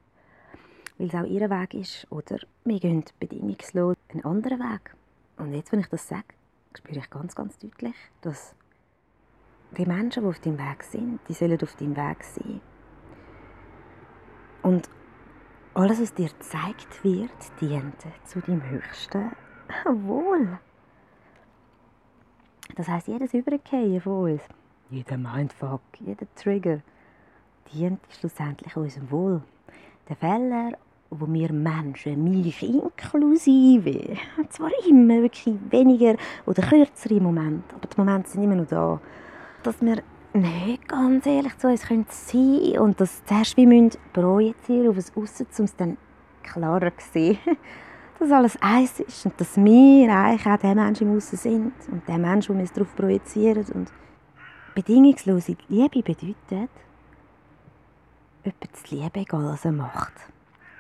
weil 0.99 1.09
es 1.09 1.15
auch 1.15 1.25
ihr 1.25 1.51
Weg 1.51 1.75
ist, 1.75 2.07
oder 2.11 2.39
wir 2.65 2.81
gehen 2.81 3.05
bedingungslos 3.19 3.97
einen 4.11 4.25
anderen 4.25 4.61
Weg. 4.61 4.95
Und 5.37 5.53
jetzt, 5.53 5.73
wenn 5.73 5.81
ich 5.81 5.89
das 5.89 6.07
sage, 6.07 6.25
spüre 6.77 6.99
ich 6.99 7.11
ganz, 7.11 7.35
ganz 7.35 7.59
deutlich, 7.59 7.97
dass 8.21 8.55
die 9.77 9.87
Menschen, 9.87 10.23
die 10.23 10.29
auf 10.29 10.39
deinem 10.41 10.59
Weg 10.59 10.83
sind, 10.85 11.21
die 11.29 11.33
sollen 11.33 11.61
auf 11.61 11.75
deinem 11.77 11.97
Weg 11.97 12.23
sein. 12.25 12.61
Und 14.63 14.89
alles, 15.75 16.01
was 16.01 16.15
dir 16.15 16.29
gezeigt 16.29 17.03
wird, 17.03 17.31
dient 17.61 17.97
zu 18.25 18.41
deinem 18.41 18.63
höchsten 18.69 19.33
Wohl. 20.07 20.59
Das 22.75 22.89
heißt, 22.89 23.09
jedes 23.09 23.35
Übergehen 23.35 24.01
von 24.01 24.33
uns, 24.33 24.43
jeder 24.91 25.19
Mindfuck, 25.19 25.81
jeder 26.01 26.27
Trigger, 26.35 26.81
dient 27.73 28.01
schlussendlich 28.19 28.77
unserem 28.77 29.11
Wohl. 29.11 29.43
Der 30.09 30.17
Fehler, 30.17 30.73
wo 31.11 31.27
wir 31.27 31.53
Menschen, 31.53 32.25
mich 32.25 32.63
inklusive, 32.63 34.17
zwar 34.49 34.71
immer 34.89 35.23
wirklich 35.23 35.55
weniger 35.71 36.17
oder 36.47 36.63
kürzere 36.63 37.21
Momente, 37.21 37.75
aber 37.75 37.87
die 37.87 37.97
Momente 37.99 38.31
sind 38.31 38.45
immer 38.45 38.57
noch 38.57 38.67
da, 38.67 39.01
dass 39.63 39.81
wir 39.83 40.03
nicht 40.35 40.89
ganz 40.89 41.27
ehrlich 41.27 41.57
zu 41.59 41.69
uns 41.69 41.87
können 41.87 42.07
sein 42.09 42.79
und 42.79 43.01
das 43.01 43.23
zuerst 43.27 43.57
wie 43.57 43.67
müssen 43.67 43.99
projizieren 44.13 44.89
auf 44.89 44.97
das 44.97 45.15
Aussen, 45.15 45.47
um 45.59 45.65
es 45.65 45.77
dann 45.77 45.99
klarer 46.43 46.97
zu 46.97 47.13
sehen, 47.13 47.39
dass 48.23 48.33
alles 48.33 48.57
eins 48.61 49.01
ist 49.01 49.27
und 49.27 49.41
dass 49.41 49.57
wir 49.57 50.15
eigentlich 50.15 50.47
auch 50.47 50.59
der 50.59 50.75
Mensch 50.75 51.01
im 51.01 51.17
Aussen 51.17 51.37
sind 51.37 51.73
und 51.91 52.07
der 52.07 52.19
Mensch, 52.19 52.47
den 52.47 52.59
wir 52.59 52.67
darauf 52.67 52.95
projizieren. 52.95 53.65
Und 53.73 53.93
bedingungslose 54.75 55.57
Liebe 55.69 56.03
bedeutet, 56.03 56.71
jemanden 58.45 58.73
zu 58.73 58.95
lieben, 58.95 59.11
egal 59.15 59.45
was 59.45 59.65
er 59.65 59.73
macht. 59.73 60.13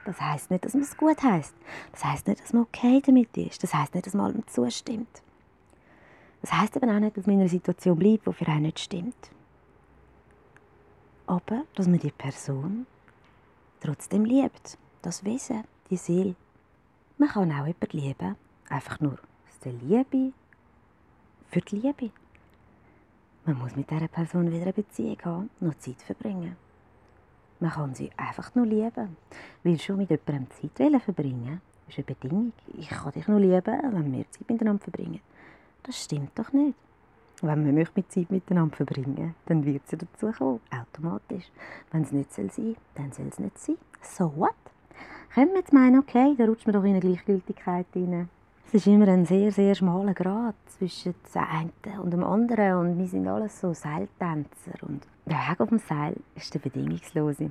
Das 0.04 0.20
heisst 0.20 0.50
nicht, 0.50 0.64
dass 0.64 0.74
man 0.74 0.82
es 0.82 0.96
gut 0.96 1.22
heisst. 1.22 1.54
Das 1.92 2.04
heisst 2.04 2.26
nicht, 2.26 2.42
dass 2.42 2.52
man 2.52 2.62
okay 2.62 3.00
damit 3.04 3.36
ist. 3.36 3.62
Das 3.62 3.74
heisst 3.74 3.94
nicht, 3.94 4.06
dass 4.06 4.14
man 4.14 4.26
allem 4.26 4.46
zustimmt. 4.46 5.22
Das 6.40 6.52
heisst 6.52 6.76
eben 6.76 6.90
auch 6.90 6.98
nicht, 6.98 7.16
dass 7.16 7.26
man 7.26 7.34
in 7.34 7.40
einer 7.40 7.48
Situation 7.48 7.98
bleibt, 7.98 8.26
die 8.26 8.32
für 8.32 8.48
einen 8.48 8.62
nicht 8.62 8.80
stimmt. 8.80 9.30
Aber, 11.26 11.62
dass 11.76 11.86
man 11.86 12.00
die 12.00 12.10
Person 12.10 12.86
trotzdem 13.80 14.24
liebt. 14.24 14.76
Das 15.02 15.24
Wesen, 15.24 15.64
die 15.90 15.96
Seele. 15.96 16.34
Man 17.22 17.30
kann 17.30 17.52
auch 17.52 17.66
jemanden 17.68 17.98
lieben, 17.98 18.36
einfach 18.68 18.98
nur 18.98 19.12
aus 19.12 19.58
der 19.64 19.72
Liebe 19.74 20.32
für 21.50 21.60
die 21.60 21.76
Liebe. 21.76 22.10
Man 23.44 23.58
muss 23.60 23.76
mit 23.76 23.88
dieser 23.88 24.08
Person 24.08 24.50
wieder 24.50 24.62
eine 24.62 24.72
Beziehung 24.72 25.18
haben, 25.24 25.50
noch 25.60 25.78
Zeit 25.78 26.02
verbringen. 26.02 26.56
Man 27.60 27.70
kann 27.70 27.94
sie 27.94 28.10
einfach 28.16 28.52
nur 28.56 28.66
lieben. 28.66 29.16
Weil 29.62 29.78
schon 29.78 29.98
mit 29.98 30.10
jemandem 30.10 30.48
Zeit 30.50 31.00
verbringen 31.00 31.60
ist 31.86 31.98
eine 31.98 32.04
Bedingung. 32.06 32.52
Ich 32.76 32.88
kann 32.88 33.12
dich 33.12 33.28
nur 33.28 33.38
lieben, 33.38 33.62
wenn 33.64 34.12
wir 34.12 34.28
Zeit 34.32 34.50
miteinander 34.50 34.82
verbringen. 34.82 35.20
Das 35.84 36.02
stimmt 36.02 36.36
doch 36.36 36.52
nicht. 36.52 36.76
Wenn 37.40 37.62
man 37.62 37.72
möchte 37.72 38.00
mit 38.00 38.10
Zeit 38.10 38.32
miteinander 38.32 38.74
verbringen 38.74 39.36
dann 39.46 39.64
wird 39.64 39.86
sie 39.86 39.96
dazu 39.96 40.32
kommen, 40.32 40.60
automatisch. 40.72 41.52
Wenn 41.92 42.02
es 42.02 42.10
nicht 42.10 42.32
sein 42.32 42.50
soll, 42.50 42.74
dann 42.96 43.12
soll 43.12 43.28
es 43.28 43.38
nicht 43.38 43.56
sein. 43.60 43.78
So 44.02 44.36
what? 44.36 44.56
Können 45.34 45.50
wir 45.50 45.58
jetzt 45.58 45.72
meinen, 45.72 45.98
okay, 45.98 46.34
da 46.36 46.44
rutscht 46.44 46.66
man 46.66 46.74
doch 46.74 46.84
in 46.84 46.90
eine 46.90 47.00
Gleichgültigkeit 47.00 47.86
rein. 47.94 48.28
Es 48.66 48.74
ist 48.74 48.86
immer 48.86 49.08
ein 49.08 49.26
sehr, 49.26 49.52
sehr 49.52 49.74
schmaler 49.74 50.14
Grad 50.14 50.54
zwischen 50.66 51.14
dem 51.34 51.42
einen 51.42 52.00
und 52.00 52.10
dem 52.10 52.24
anderen 52.24 52.78
und 52.78 52.98
wir 52.98 53.06
sind 53.06 53.28
alles 53.28 53.60
so 53.60 53.74
Seiltänzer 53.74 54.72
und 54.82 55.06
der 55.26 55.36
Weg 55.36 55.60
auf 55.60 55.68
dem 55.68 55.78
Seil 55.78 56.16
ist 56.34 56.52
der 56.54 56.58
bedingungslose. 56.58 57.50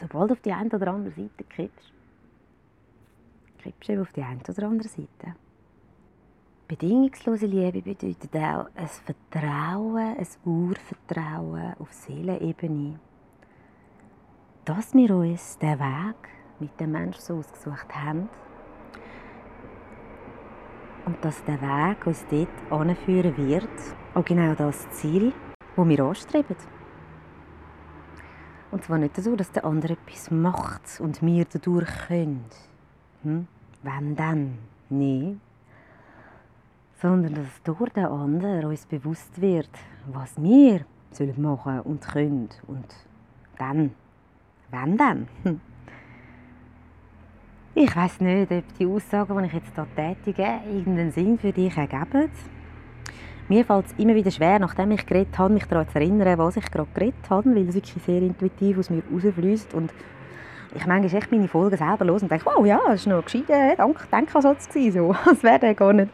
Sobald 0.00 0.30
du 0.30 0.34
auf 0.34 0.40
die 0.40 0.52
eine 0.52 0.70
oder 0.70 0.88
andere 0.88 1.12
Seite 1.12 1.44
kippst, 1.48 1.92
kippst 3.58 3.88
du 3.88 4.00
auf 4.00 4.12
die 4.12 4.22
eine 4.22 4.40
oder 4.48 4.68
andere 4.68 4.88
Seite. 4.88 5.36
Bedingungslose 6.68 7.46
Liebe 7.46 7.82
bedeutet 7.82 8.34
auch 8.34 8.66
ein 8.74 8.88
Vertrauen, 8.88 10.16
ein 10.16 10.26
Urvertrauen 10.44 11.74
auf 11.78 11.92
Seelenebene. 11.92 12.98
Dass 14.64 14.94
wir 14.94 15.14
uns 15.14 15.58
den 15.58 15.78
Weg 15.78 16.16
mit 16.62 16.80
dem 16.80 16.92
Menschen 16.92 17.20
so 17.20 17.38
ausgesucht 17.38 17.94
haben 17.94 18.28
und 21.04 21.24
dass 21.24 21.44
der 21.44 21.60
Weg 21.60 22.06
uns 22.06 22.24
dort 22.30 22.48
anführen 22.70 23.36
wird, 23.36 23.68
auch 24.14 24.24
genau 24.24 24.54
das 24.54 24.88
Ziel, 24.90 25.32
das 25.76 25.88
wir 25.88 26.04
anstreben. 26.04 26.56
Und 28.70 28.84
zwar 28.84 28.98
nicht 28.98 29.16
so, 29.16 29.36
dass 29.36 29.52
der 29.52 29.64
andere 29.64 29.94
etwas 29.94 30.30
macht 30.30 31.00
und 31.00 31.20
wir 31.20 31.44
dadurch 31.44 31.90
können. 32.08 32.44
Hm? 33.22 33.46
Wenn 33.82 34.16
dann? 34.16 34.58
Nein 34.88 35.40
sondern 37.02 37.34
dass 37.34 37.62
durch 37.64 37.90
den 37.90 38.06
anderen 38.06 38.64
uns 38.64 38.86
bewusst 38.86 39.40
wird, 39.40 39.68
was 40.12 40.40
wir 40.40 40.84
sollen 41.10 41.42
machen 41.42 41.80
und 41.80 42.00
können 42.00 42.48
und 42.68 42.86
dann, 43.58 43.90
wenn 44.70 44.96
dann. 44.96 45.28
Ich 47.74 47.96
weiß 47.96 48.20
nicht, 48.20 48.52
ob 48.52 48.78
die 48.78 48.86
Aussagen, 48.86 49.38
die 49.38 49.46
ich 49.46 49.52
jetzt 49.54 49.72
hier 49.74 49.86
tätige, 49.96 50.60
irgendeinen 50.66 51.10
Sinn 51.10 51.38
für 51.38 51.52
dich 51.52 51.74
ergeben. 51.74 52.30
Mir 53.48 53.64
fällt 53.64 53.86
es 53.86 53.92
immer 53.96 54.14
wieder 54.14 54.30
schwer, 54.30 54.58
nachdem 54.58 54.90
ich 54.90 55.06
geredet 55.06 55.38
habe, 55.38 55.54
mich 55.54 55.64
daran 55.64 55.88
zu 55.88 55.98
erinnern, 55.98 56.38
was 56.38 56.58
ich 56.58 56.70
gerade 56.70 56.90
geredet 56.92 57.30
habe, 57.30 57.54
weil 57.54 57.66
es 57.66 57.74
wirklich 57.74 58.02
sehr 58.04 58.20
intuitiv 58.20 58.78
aus 58.78 58.90
mir 58.90 59.02
rausfließt 59.10 59.72
und 59.72 59.92
ich 60.74 60.86
manchmal 60.86 61.22
echt 61.22 61.32
meine 61.32 61.48
Folgen 61.48 61.78
selber 61.78 62.04
los 62.04 62.22
und 62.22 62.30
denke, 62.30 62.44
wow, 62.44 62.64
ja, 62.66 62.78
das 62.86 63.06
war 63.06 63.16
noch 63.16 63.24
gescheiter 63.24 63.76
Denkansatz. 64.12 64.68
So. 64.72 65.14
Das 65.24 65.42
wäre 65.42 65.74
gar 65.74 65.94
nicht 65.94 66.12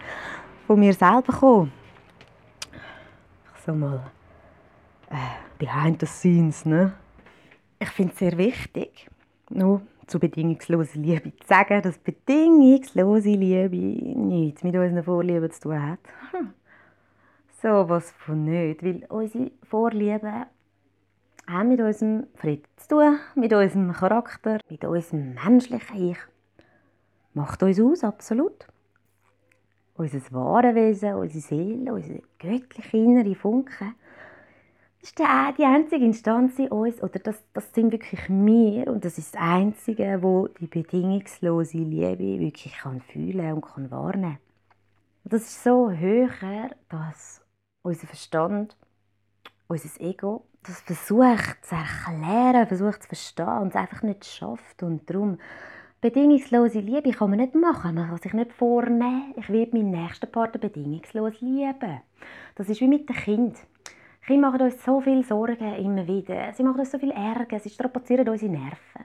von 0.69 0.79
mir 0.79 0.93
selber 0.93 1.33
kommen. 1.33 1.73
So 3.67 3.75
mal 3.75 4.13
äh, 5.11 5.17
behind 5.59 6.01
the 6.01 6.07
scenes, 6.07 6.65
ne? 6.65 6.93
Ich 7.81 7.91
finde 7.91 8.13
es 8.13 8.19
sehr 8.21 8.39
wichtig, 8.39 9.09
nur 9.51 9.83
zu 10.09 10.19
bedingungsloser 10.19 10.99
Liebe 10.99 11.37
zu 11.37 11.47
sagen, 11.47 11.83
dass 11.83 11.99
bedingungslose 11.99 13.31
Liebe 13.31 13.77
nichts 13.77 14.63
mit 14.63 14.75
unseren 14.75 15.05
Vorlieben 15.05 15.51
zu 15.51 15.61
tun 15.61 15.83
hat. 15.83 16.01
Hm. 16.33 16.53
So 17.63 17.89
was 17.89 18.11
von 18.13 18.45
nicht, 18.45 18.83
weil 18.83 19.05
unsere 19.09 19.51
Vorlieben 19.63 20.47
haben 21.47 21.69
mit 21.69 21.81
unserem 21.81 22.27
Frieden 22.35 22.65
zu 22.77 22.89
tun, 22.89 23.19
mit 23.35 23.53
unserem 23.53 23.93
Charakter, 23.93 24.59
mit 24.69 24.85
unserem 24.85 25.35
menschlichen 25.35 26.11
Ich. 26.11 26.19
Macht 27.35 27.63
uns 27.63 27.81
aus, 27.81 28.05
absolut 28.05 28.67
unser 29.99 30.21
wahres 30.31 30.75
Wesen, 30.75 31.15
unsere 31.15 31.41
Seele, 31.41 31.93
unsere 31.93 32.23
göttliche 32.39 32.97
innere 32.97 33.35
Funke. 33.35 33.95
Das 35.01 35.11
ist 35.11 35.19
die 35.19 35.65
einzige 35.65 36.05
Instanz 36.05 36.59
in 36.59 36.69
uns, 36.69 37.01
oder 37.03 37.21
das, 37.21 37.43
das 37.53 37.73
sind 37.73 37.93
wirklich 37.93 38.29
wir 38.29 38.89
und 38.89 39.05
das 39.05 39.17
ist 39.17 39.35
das 39.35 39.41
Einzige, 39.41 40.19
wo 40.23 40.49
die 40.49 40.67
bedingungslose 40.67 41.79
Liebe 41.79 42.41
wirklich 42.41 42.75
kann 42.75 43.01
fühlen 43.01 43.53
und 43.53 43.63
kann 43.63 43.91
wahrnehmen. 43.93 44.39
Und 45.23 45.33
das 45.33 45.43
ist 45.43 45.63
so 45.63 45.91
höher, 45.91 46.71
dass 46.89 47.43
unser 47.83 48.09
Verstand, 48.09 48.77
unser 49.69 50.01
Ego, 50.01 50.45
das 50.65 50.81
versucht 50.81 51.65
zu 51.65 51.77
erklären, 51.77 52.67
versucht 52.67 53.03
zu 53.03 53.09
verstehen 53.09 53.59
und 53.59 53.69
es 53.69 53.77
einfach 53.77 54.03
nicht 54.03 54.25
schafft 54.25 54.83
und 54.83 55.09
darum 55.09 55.39
Bedingungslose 56.01 56.79
Liebe 56.79 57.11
kann 57.11 57.31
man 57.31 57.41
nicht 57.41 57.57
machen. 57.57 57.97
Man 57.97 58.09
kann 58.09 58.19
sich 58.19 58.33
nicht 58.33 58.53
vornehmen, 58.53 59.35
ich 59.37 59.49
werde 59.49 59.77
meinen 59.77 59.91
nächsten 59.91 60.31
Partner 60.31 60.61
bedingungslos 60.61 61.41
lieben. 61.41 62.01
Das 62.55 62.69
ist 62.69 62.81
wie 62.81 62.87
mit 62.87 63.09
dem 63.09 63.17
Kind. 63.17 63.57
Kinder 64.29 64.51
machen 64.51 64.61
uns 64.61 64.85
so 64.85 65.01
viel 65.01 65.25
Sorgen 65.25 65.75
immer 65.77 66.07
wieder. 66.07 66.53
Sie 66.53 66.63
machen 66.63 66.81
uns 66.81 66.91
so 66.91 66.99
viel 66.99 67.13
Ärger, 67.13 67.59
sie 67.61 67.71
strapazieren 67.71 68.29
unsere 68.29 68.53
Nerven. 68.53 69.05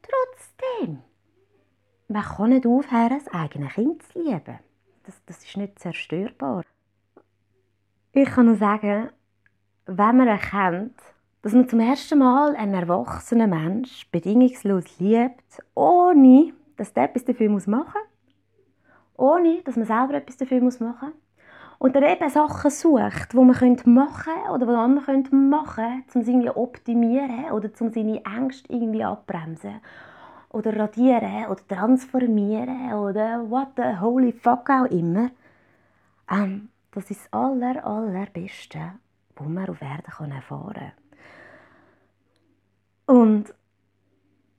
Trotzdem, 0.00 1.00
man 2.06 2.22
kann 2.22 2.50
nicht 2.50 2.66
aufhören, 2.66 3.18
das 3.18 3.26
eigene 3.34 3.66
Kind 3.66 4.00
zu 4.04 4.22
lieben. 4.22 4.60
Das, 5.02 5.20
das 5.26 5.44
ist 5.44 5.56
nicht 5.56 5.80
zerstörbar. 5.80 6.62
Ich 8.12 8.28
kann 8.28 8.46
nur 8.46 8.54
sagen, 8.54 9.10
wenn 9.86 10.16
man 10.16 10.28
erkennt, 10.28 11.00
dass 11.42 11.52
man 11.52 11.68
zum 11.68 11.80
ersten 11.80 12.20
Mal 12.20 12.54
einen 12.54 12.74
erwachsenen 12.74 13.50
Mensch 13.50 14.08
bedingungslos 14.12 15.00
liebt, 15.00 15.64
ohne 15.74 16.52
dass 16.76 16.92
der 16.92 17.06
etwas 17.06 17.24
dafür 17.24 17.50
machen 17.50 17.66
muss, 17.66 17.94
ohne 19.16 19.62
dass 19.64 19.74
man 19.74 19.86
selber 19.86 20.14
etwas 20.14 20.36
dafür 20.36 20.60
machen 20.60 20.86
muss, 20.86 21.12
dann 21.88 22.02
eben 22.02 22.28
Sachen 22.28 22.70
sucht, 22.70 23.32
die 23.32 23.36
man 23.36 23.46
machen 23.46 23.74
könnte 23.84 24.50
oder 24.50 24.66
die 24.66 24.72
andere 24.72 25.18
machen 25.32 25.74
können, 25.74 26.04
um 26.14 26.22
sie 26.22 26.30
irgendwie 26.32 26.50
optimieren 26.50 27.50
oder 27.52 27.70
um 27.80 27.90
seine 27.90 28.22
Ängste 28.24 28.70
irgendwie 28.72 29.02
abbremsen 29.02 29.80
oder 30.50 30.76
radieren 30.76 31.46
oder 31.46 31.66
transformieren 31.66 32.92
oder 32.92 33.48
what 33.48 33.68
the 33.76 33.98
holy 33.98 34.32
fuck 34.32 34.68
auch 34.68 34.90
immer. 34.90 35.30
Ähm, 36.30 36.68
das 36.92 37.10
ist 37.10 37.22
das 37.24 37.32
aller, 37.32 37.84
allerbeste, 37.84 38.92
was 39.36 39.48
man 39.48 39.68
auf 39.68 39.80
Erden 39.80 40.32
erfahren 40.32 40.92
kann. 43.06 43.16
Und 43.16 43.54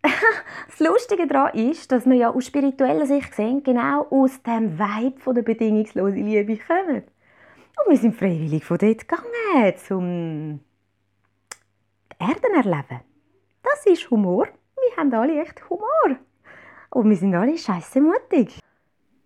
das 0.02 0.80
Lustige 0.80 1.28
daran 1.28 1.54
ist, 1.54 1.92
dass 1.92 2.06
wir 2.06 2.16
ja 2.16 2.34
aus 2.34 2.46
spiritueller 2.46 3.06
Sicht 3.06 3.34
sehen, 3.34 3.64
genau 3.64 4.08
aus 4.10 4.42
dem 4.44 4.78
Vibe 4.78 5.20
von 5.20 5.36
der 5.36 5.44
bedingungslosen 5.44 6.26
Liebe 6.26 6.58
kommen. 6.58 7.04
Und 7.78 7.90
wir 7.90 7.98
sind 7.98 8.16
freiwillig 8.16 8.66
von 8.66 8.78
dort 8.78 9.08
gegangen, 9.08 9.74
um 9.90 10.60
die 12.12 12.24
Erden 12.24 12.56
erleben. 12.56 13.02
Das 13.64 13.86
ist 13.86 14.10
Humor. 14.12 14.48
Wir 14.76 14.98
haben 14.98 15.14
alle 15.14 15.42
echt 15.42 15.70
Humor. 15.70 16.18
Und 16.90 17.10
wir 17.10 17.16
sind 17.16 17.34
alle 17.36 17.58
scheiße 17.58 18.02
mutig. 18.02 18.60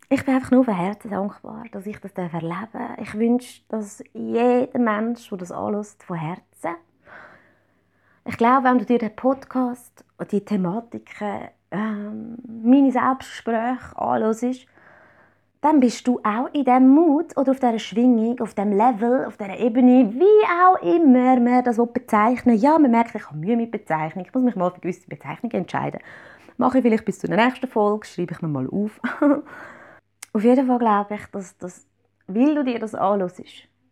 Ich 0.08 0.24
bin 0.24 0.36
einfach 0.36 0.51
nur 0.51 0.63
von 0.63 0.75
Herzen 0.75 1.10
dankbar, 1.10 1.65
dass 1.72 1.88
ich 1.88 1.98
das 2.00 2.12
erleben 2.12 2.70
darf. 2.72 3.00
Ich 3.01 3.13
wünsche, 3.15 3.63
dass 3.70 4.03
jeder 4.13 4.77
Mensch, 4.77 5.27
der 5.29 5.38
das 5.39 5.51
anlässt, 5.51 6.03
von 6.03 6.17
Herzen. 6.17 6.75
Ich 8.27 8.38
glaube, 8.38 8.63
wenn 8.63 8.79
du 8.79 8.86
dir 8.86 8.98
den 8.98 9.15
Podcast 9.15 10.03
und 10.17 10.32
die 10.32 10.44
Thematiken, 10.44 11.50
ähm, 11.70 12.38
meine 12.48 12.91
Selbstgespräche 12.91 13.96
anhörst, 13.96 14.65
dann 15.62 15.79
bist 15.79 16.08
du 16.08 16.20
auch 16.24 16.48
in 16.51 16.65
diesem 16.65 16.89
Mut 16.89 17.38
oder 17.38 17.51
auf 17.51 17.60
dieser 17.60 17.77
Schwingung, 17.77 18.39
auf 18.39 18.55
diesem 18.55 18.72
Level, 18.72 19.25
auf 19.25 19.38
dieser 19.38 19.60
Ebene, 19.60 20.12
wie 20.12 20.46
auch 20.63 20.82
immer 20.82 21.39
man 21.39 21.63
das 21.63 21.77
bezeichnen 21.94 22.58
Ja, 22.58 22.79
man 22.79 22.89
merkt, 22.89 23.13
ich 23.13 23.27
habe 23.27 23.38
Mühe 23.38 23.55
mit 23.55 23.70
Bezeichnung. 23.70 24.25
Ich 24.25 24.34
muss 24.34 24.44
mich 24.44 24.55
mal 24.55 24.72
für 24.72 24.82
gewisse 24.82 25.08
Bezeichnungen 25.08 25.58
entscheiden. 25.58 26.00
Mache 26.58 26.79
ich 26.79 26.84
vielleicht 26.84 27.05
bis 27.05 27.20
zur 27.20 27.29
nächsten 27.29 27.67
Folge, 27.67 28.08
schreibe 28.08 28.34
ich 28.34 28.41
mir 28.41 28.48
mal 28.48 28.67
auf. 28.67 29.00
auf 30.34 30.44
jeden 30.44 30.65
Fall 30.65 30.79
glaube 30.79 31.13
ich, 31.13 31.25
dass, 31.27 31.55
dass, 31.60 31.86
weil 32.25 32.55
du 32.55 32.63
dir 32.63 32.79
das 32.79 32.96
anhörst, 32.96 33.39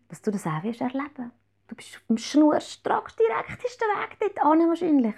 dass 0.09 0.23
du 0.23 0.31
das 0.31 0.47
auch 0.47 0.63
wirst 0.63 0.81
erleben 0.81 1.31
Du 1.73 1.77
bist 1.77 1.95
auf 1.95 2.03
dem 2.07 2.19
schnurstracks 2.19 3.15
direktesten 3.15 3.87
Weg 3.87 4.17
dort 4.19 4.45
an 4.45 4.59
wahrscheinlich. 4.69 5.15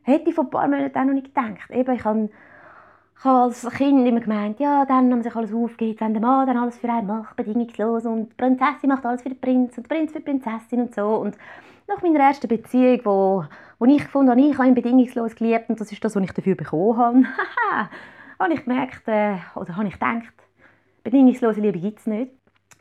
Hätte 0.00 0.30
ich 0.30 0.34
vor 0.34 0.44
ein 0.44 0.50
paar 0.50 0.66
Monaten 0.66 1.06
noch 1.06 1.12
nicht 1.12 1.34
gedacht. 1.34 1.70
Eben, 1.70 1.94
ich 1.94 2.04
habe 2.06 2.30
ich 3.18 3.24
habe 3.24 3.38
als 3.40 3.68
Kind 3.76 4.06
immer 4.06 4.20
gemeint, 4.20 4.60
ja, 4.60 4.86
dann, 4.86 5.10
wenn 5.10 5.22
sich 5.22 5.36
alles 5.36 5.52
aufgeht, 5.52 6.00
wenn 6.00 6.14
der 6.14 6.22
Mann 6.22 6.46
dann 6.46 6.56
alles 6.56 6.78
für 6.78 6.88
einen 6.88 7.06
macht, 7.06 7.36
bedingungslos 7.36 8.06
und 8.06 8.30
die 8.30 8.34
Prinzessin 8.36 8.88
macht 8.88 9.04
alles 9.04 9.20
für 9.20 9.28
den 9.28 9.40
Prinz 9.40 9.76
und 9.76 9.90
der 9.90 9.94
Prinz 9.94 10.12
für 10.12 10.20
die 10.20 10.24
Prinzessin 10.24 10.80
und 10.80 10.94
so. 10.94 11.06
Und 11.16 11.36
nach 11.86 12.00
meiner 12.00 12.20
ersten 12.20 12.48
Beziehung, 12.48 13.00
wo, 13.04 13.44
wo 13.78 13.84
ich 13.84 14.04
gefunden 14.04 14.30
habe, 14.30 14.40
ich 14.40 14.56
habe 14.56 14.68
ihn 14.68 14.74
bedingungslos 14.74 15.36
geliebt 15.36 15.68
und 15.68 15.78
das 15.78 15.92
ist 15.92 16.02
das, 16.02 16.16
was 16.16 16.22
ich 16.22 16.32
dafür 16.32 16.54
bekommen 16.54 16.96
habe, 16.96 17.24
habe 18.40 18.54
ich 18.54 18.64
gemerkt, 18.64 19.06
äh, 19.06 19.36
oder 19.54 19.76
habe 19.76 19.88
ich 19.88 19.94
gedacht, 19.94 20.32
bedingungslose 21.04 21.60
Liebe 21.60 21.78
gibt 21.78 21.98
es 21.98 22.06
nicht. 22.06 22.37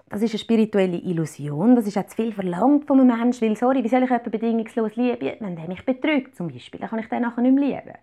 Das 0.09 0.21
ist 0.21 0.31
eine 0.31 0.39
spirituelle 0.39 0.97
Illusion, 0.97 1.75
das 1.75 1.85
ist 1.85 1.97
auch 1.97 2.05
zu 2.07 2.15
viel 2.15 2.31
verlangt 2.31 2.85
von 2.85 2.99
einem 2.99 3.07
Menschen, 3.07 3.49
weil, 3.49 3.57
sorry, 3.57 3.83
wie 3.83 3.89
soll 3.89 4.03
ich 4.03 4.09
jemanden 4.09 4.31
bedingungslos 4.31 4.95
lieben, 4.95 5.35
wenn 5.39 5.55
der 5.57 5.67
mich 5.67 5.85
betrügt 5.85 6.35
zum 6.35 6.47
Beispiel, 6.47 6.79
dann 6.79 6.89
kann 6.89 6.99
ich 6.99 7.09
den 7.09 7.23
nachher 7.23 7.41
nicht 7.41 7.55
mehr 7.55 7.81
lieben. 7.81 7.97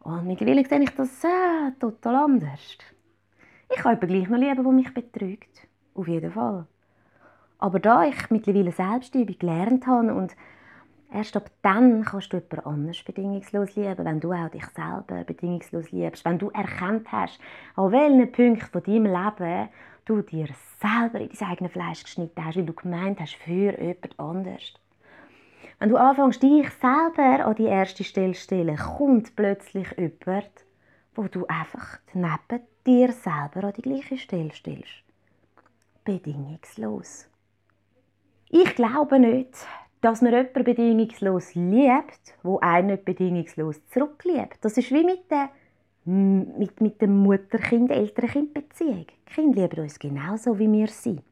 Und 0.00 0.26
mittlerweile 0.26 0.64
sehe 0.64 0.82
ich 0.82 0.90
das 0.90 1.22
äh, 1.22 1.70
total 1.78 2.16
anders. 2.16 2.78
Ich 3.70 3.76
kann 3.76 3.94
jemanden 3.94 4.08
gleich 4.08 4.28
noch 4.28 4.38
lieben, 4.38 4.64
der 4.64 4.72
mich 4.72 4.92
betrügt. 4.94 5.68
Auf 5.94 6.08
jeden 6.08 6.32
Fall. 6.32 6.66
Aber 7.58 7.78
da 7.78 8.04
ich 8.04 8.30
mittlerweile 8.30 8.72
Selbstübung 8.72 9.38
gelernt 9.38 9.86
habe 9.86 10.14
und 10.14 10.34
erst 11.12 11.36
ab 11.36 11.50
dann 11.62 12.04
kannst 12.04 12.32
du 12.32 12.38
jemanden 12.38 12.60
anders 12.66 13.02
bedingungslos 13.02 13.76
lieben, 13.76 14.04
wenn 14.04 14.20
du 14.20 14.32
auch 14.32 14.48
dich 14.48 14.66
selber 14.66 15.24
bedingungslos 15.24 15.90
liebst, 15.90 16.24
wenn 16.24 16.38
du 16.38 16.50
erkannt 16.50 17.10
hast, 17.12 17.40
an 17.76 17.92
welchen 17.92 18.32
Punkten 18.32 18.66
von 18.66 18.82
deinem 18.82 19.06
Leben 19.06 19.68
du 20.08 20.22
dir 20.22 20.48
selber 20.80 21.20
in 21.20 21.30
dein 21.38 21.48
eigenes 21.48 21.72
Fleisch 21.72 22.02
geschnitten 22.02 22.44
hast, 22.44 22.56
weil 22.56 22.64
du 22.64 22.72
gemeint 22.72 23.20
hast, 23.20 23.34
für 23.34 23.78
jemand 23.80 24.18
anders. 24.18 24.74
Wenn 25.78 25.90
du 25.90 25.96
anfängst, 25.96 26.42
dich 26.42 26.68
selber 26.70 27.46
an 27.46 27.54
die 27.54 27.66
erste 27.66 28.02
Stelle 28.04 28.32
zu 28.32 28.40
stellen, 28.40 28.76
kommt 28.76 29.36
plötzlich 29.36 29.88
jemand, 29.96 30.50
wo 31.14 31.24
du 31.24 31.46
einfach 31.46 31.98
neben 32.14 32.64
dir 32.86 33.12
selber 33.12 33.68
an 33.68 33.72
die 33.76 33.82
gleiche 33.82 34.18
Stelle 34.18 34.52
stellst. 34.52 35.04
Bedingungslos. 36.04 37.28
Ich 38.50 38.74
glaube 38.74 39.18
nicht, 39.18 39.54
dass 40.00 40.22
man 40.22 40.32
jemanden 40.32 40.64
bedingungslos 40.64 41.54
liebt, 41.54 42.34
wo 42.42 42.58
einen 42.60 42.88
nicht 42.88 43.04
bedingungslos 43.04 43.84
zurückliebt. 43.88 44.58
Das 44.62 44.76
ist 44.78 44.90
wie 44.90 45.04
mit 45.04 45.30
der 45.30 45.50
mit, 46.08 46.80
mit 46.80 47.00
der 47.00 47.08
Mutter-Kind-Eltern-Kind-Beziehung. 47.08 49.06
Die 49.06 49.32
Kinder 49.34 49.62
lieben 49.62 49.82
uns 49.82 49.98
genauso, 49.98 50.58
wie 50.58 50.70
wir 50.70 50.88
sind. 50.88 51.22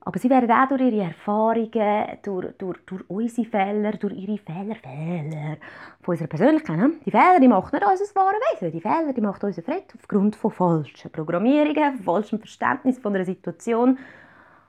Aber 0.00 0.18
sie 0.18 0.28
werden 0.28 0.50
auch 0.50 0.68
durch 0.68 0.82
ihre 0.82 1.04
Erfahrungen, 1.04 2.18
durch, 2.22 2.52
durch, 2.58 2.78
durch 2.84 3.08
unsere 3.08 3.48
Fehler, 3.48 3.92
durch 3.92 4.12
ihre 4.12 4.36
Fehler, 4.36 4.74
Fehler 4.74 5.56
von 6.02 6.12
unserer 6.12 6.28
Persönlichkeit, 6.28 6.76
ne? 6.76 6.92
die 7.06 7.10
Fehler, 7.10 7.40
die 7.40 7.48
machen 7.48 7.70
nicht 7.72 7.86
unser 7.86 8.14
wahres 8.14 8.40
Wesen, 8.52 8.72
die 8.72 8.80
Fehler, 8.82 9.12
die 9.14 9.20
macht 9.22 9.42
unser 9.44 9.62
Fred 9.62 9.84
aufgrund 9.96 10.36
von 10.36 10.50
falschen 10.50 11.10
Programmierungen, 11.10 11.94
von 11.94 12.04
falschem 12.04 12.38
Verständnis 12.38 12.98
von 12.98 13.14
einer 13.14 13.24
Situation. 13.24 13.98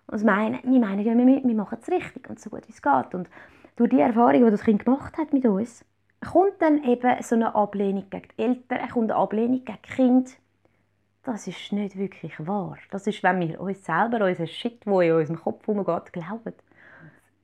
Was 0.07 0.23
meinen, 0.23 0.59
wir 0.63 0.79
meinen 0.79 1.03
ja, 1.03 1.17
wir, 1.17 1.43
wir 1.43 1.55
machen 1.55 1.79
es 1.81 1.89
richtig 1.89 2.29
und 2.29 2.39
so 2.39 2.49
gut 2.49 2.65
wie 2.67 2.71
es 2.71 2.81
geht. 2.81 3.13
Und 3.15 3.27
durch 3.75 3.89
die 3.89 3.99
Erfahrung, 3.99 4.45
die 4.45 4.51
das 4.51 4.63
Kind 4.63 4.85
gemacht 4.85 5.17
hat 5.17 5.33
mit 5.33 5.45
uns, 5.45 5.83
kommt 6.31 6.61
dann 6.61 6.83
eben 6.83 7.21
so 7.21 7.35
eine 7.35 7.55
Ablehnung 7.55 8.09
gegen 8.09 8.27
die 8.37 8.41
Eltern, 8.41 8.89
kommt 8.89 9.11
eine 9.11 9.19
Ablehnung 9.19 9.63
gegen 9.63 9.77
die 9.85 9.93
Kinder, 9.93 10.31
das 11.25 11.47
ist 11.47 11.71
nicht 11.71 11.97
wirklich 11.97 12.33
wahr. 12.45 12.77
Das 12.91 13.07
ist, 13.07 13.23
wenn 13.23 13.39
wir 13.39 13.59
uns 13.59 13.83
selber, 13.83 14.25
unseren 14.25 14.47
Shit, 14.47 14.85
der 14.85 15.01
in 15.01 15.11
unserem 15.13 15.39
Kopf 15.39 15.67
umgeht, 15.67 16.13
glauben. 16.13 16.53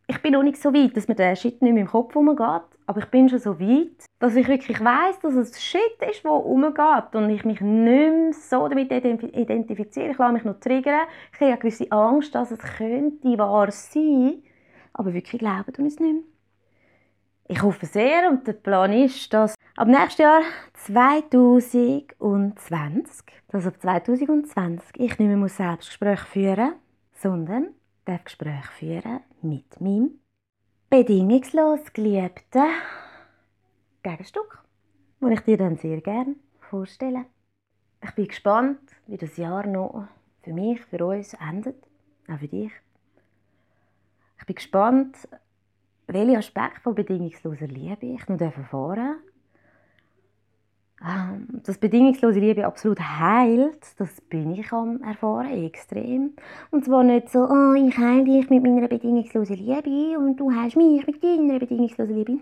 Ich 0.08 0.22
bin 0.22 0.34
noch 0.34 0.44
nicht 0.44 0.62
so 0.62 0.74
weit, 0.74 0.96
dass 0.96 1.08
mir 1.08 1.16
der 1.16 1.36
Shit 1.36 1.62
nicht 1.62 1.74
mehr 1.74 1.82
im 1.82 1.88
Kopf 1.88 2.16
umgeht, 2.16 2.62
aber 2.86 3.00
ich 3.00 3.06
bin 3.06 3.30
schon 3.30 3.40
so 3.40 3.60
weit, 3.60 4.06
dass 4.20 4.36
ich 4.36 4.48
wirklich 4.48 4.80
weiß, 4.80 5.20
dass 5.22 5.34
es 5.34 5.62
Shit 5.62 5.82
ist, 6.10 6.24
der 6.24 6.32
umgeht 6.32 7.14
und 7.16 7.30
ich 7.30 7.44
mich 7.44 7.62
nicht 7.62 8.32
mehr 8.32 8.34
so 8.34 8.68
damit 8.68 8.92
identifiziere. 8.92 10.12
Ich 10.12 10.18
lasse 10.18 10.34
mich 10.34 10.44
noch 10.44 10.60
triggern. 10.60 11.08
Ich 11.34 11.40
habe 11.40 11.52
eine 11.52 11.58
gewisse 11.58 11.92
Angst, 11.92 12.36
dass 12.36 12.52
es 12.52 12.60
könnte 12.60 13.38
wahr 13.38 13.72
sein, 13.72 14.44
aber 14.94 15.14
wirklich 15.14 15.40
glauben 15.40 15.74
tun 15.74 15.86
es 15.86 16.00
nicht 16.00 16.14
mehr. 16.14 16.24
Ich 17.52 17.62
hoffe 17.62 17.86
sehr 17.86 18.28
und 18.30 18.48
der 18.48 18.54
Plan 18.54 18.94
ist, 18.94 19.34
dass 19.34 19.56
ab 19.76 19.90
nächstes 19.90 20.20
Jahr 20.20 20.42
2020, 20.86 23.26
dass 23.50 23.68
ab 23.68 23.74
2020 23.82 24.98
ich 24.98 25.20
nicht 25.20 25.20
mehr 25.20 25.50
Selbstgespräche 25.50 26.26
führen 26.28 26.70
muss, 26.70 27.22
sondern 27.22 27.74
darf 28.06 28.24
Gespräche 28.24 28.72
führen 28.80 29.20
mit 29.42 29.82
meinem 29.82 30.12
bedingungslos 30.90 31.92
geliebten 31.92 32.70
Gegenstück, 34.02 34.64
das 35.20 35.32
ich 35.32 35.42
dir 35.42 35.58
dann 35.58 35.76
sehr 35.76 36.00
gerne 36.00 36.38
vorstelle. 36.70 37.26
Ich 38.02 38.12
bin 38.12 38.30
gespannt, 38.30 38.80
wie 39.08 39.18
das 39.18 39.36
Jahr 39.36 39.68
noch 39.68 40.08
für 40.42 40.54
mich, 40.54 40.80
für 40.86 41.06
uns 41.06 41.34
endet, 41.34 41.86
auch 42.30 42.40
für 42.40 42.48
dich. 42.48 42.72
Ich 44.40 44.46
bin 44.46 44.56
gespannt, 44.56 45.18
welche 46.14 46.38
Aspekte 46.38 46.82
von 46.82 46.96
bedingungsloser 46.96 47.68
Liebe 47.68 48.06
ich 48.06 48.28
noch 48.28 48.40
erfahren 48.40 49.18
ähm, 51.04 51.48
dass 51.64 51.80
bedingungslose 51.80 52.40
Liebe 52.40 52.64
absolut 52.64 53.00
heilt, 53.00 53.80
das 53.98 54.22
bin 54.22 54.52
ich 54.54 54.72
am 54.72 55.02
erfahren, 55.02 55.66
extrem. 55.66 56.34
Und 56.70 56.86
zwar 56.86 57.04
nicht 57.04 57.30
so, 57.30 57.40
oh, 57.40 57.74
ich 57.74 57.98
heile 57.98 58.24
dich 58.24 58.50
mit 58.52 58.62
meiner 58.62 58.88
bedingungslosen 58.88 59.56
Liebe 59.56 60.20
und 60.20 60.38
du 60.38 60.52
heilst 60.52 60.78
mich 60.78 61.06
mit 61.08 61.24
deiner 61.24 61.58
bedingungslosen 61.58 62.16
Liebe. 62.16 62.38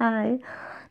Nein, 0.00 0.42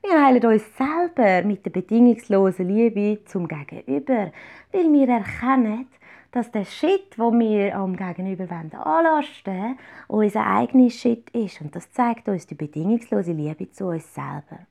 wir 0.04 0.26
heilen 0.26 0.46
uns 0.46 0.64
selber 0.78 1.46
mit 1.46 1.66
der 1.66 1.72
bedingungslosen 1.72 2.70
Liebe 2.70 3.26
zum 3.26 3.46
Gegenüber, 3.46 4.32
weil 4.72 4.94
wir 4.94 5.10
erkennen, 5.10 5.88
dass 6.32 6.50
der 6.52 6.66
Shit, 6.66 7.18
wo 7.18 7.32
wir 7.32 7.76
am 7.76 7.96
Gegenüber 7.96 8.48
anlasten 8.50 9.78
unser 10.08 10.46
eigener 10.46 10.90
Shit 10.90 11.30
ist. 11.32 11.62
Und 11.62 11.76
das 11.76 11.92
zeigt 11.92 12.28
uns 12.30 12.48
die 12.48 12.56
bedingungslose 12.56 13.34
Liebe 13.34 13.70
zu 13.72 13.88
uns 13.88 14.14
selber. 14.14 14.66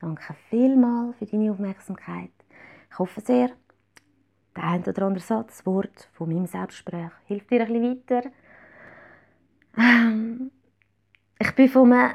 Danke 0.00 0.34
vielmals 0.48 1.16
für 1.18 1.26
deine 1.26 1.52
Aufmerksamkeit. 1.52 2.30
Ich 2.90 2.98
hoffe 2.98 3.20
sehr, 3.20 3.50
der 4.56 4.64
ein 4.64 4.84
oder 4.84 5.02
andere 5.02 5.24
Satz, 5.24 5.64
Wort 5.66 6.08
von 6.12 6.28
meinem 6.28 6.46
Selbstgespräch 6.46 7.10
hilft 7.26 7.50
dir 7.50 7.62
ein 7.62 7.72
bisschen 7.72 8.02
weiter. 8.08 8.30
Ähm, 9.76 10.50
ich 11.38 11.52
bin 11.54 11.68
von 11.68 11.92
einem 11.92 12.14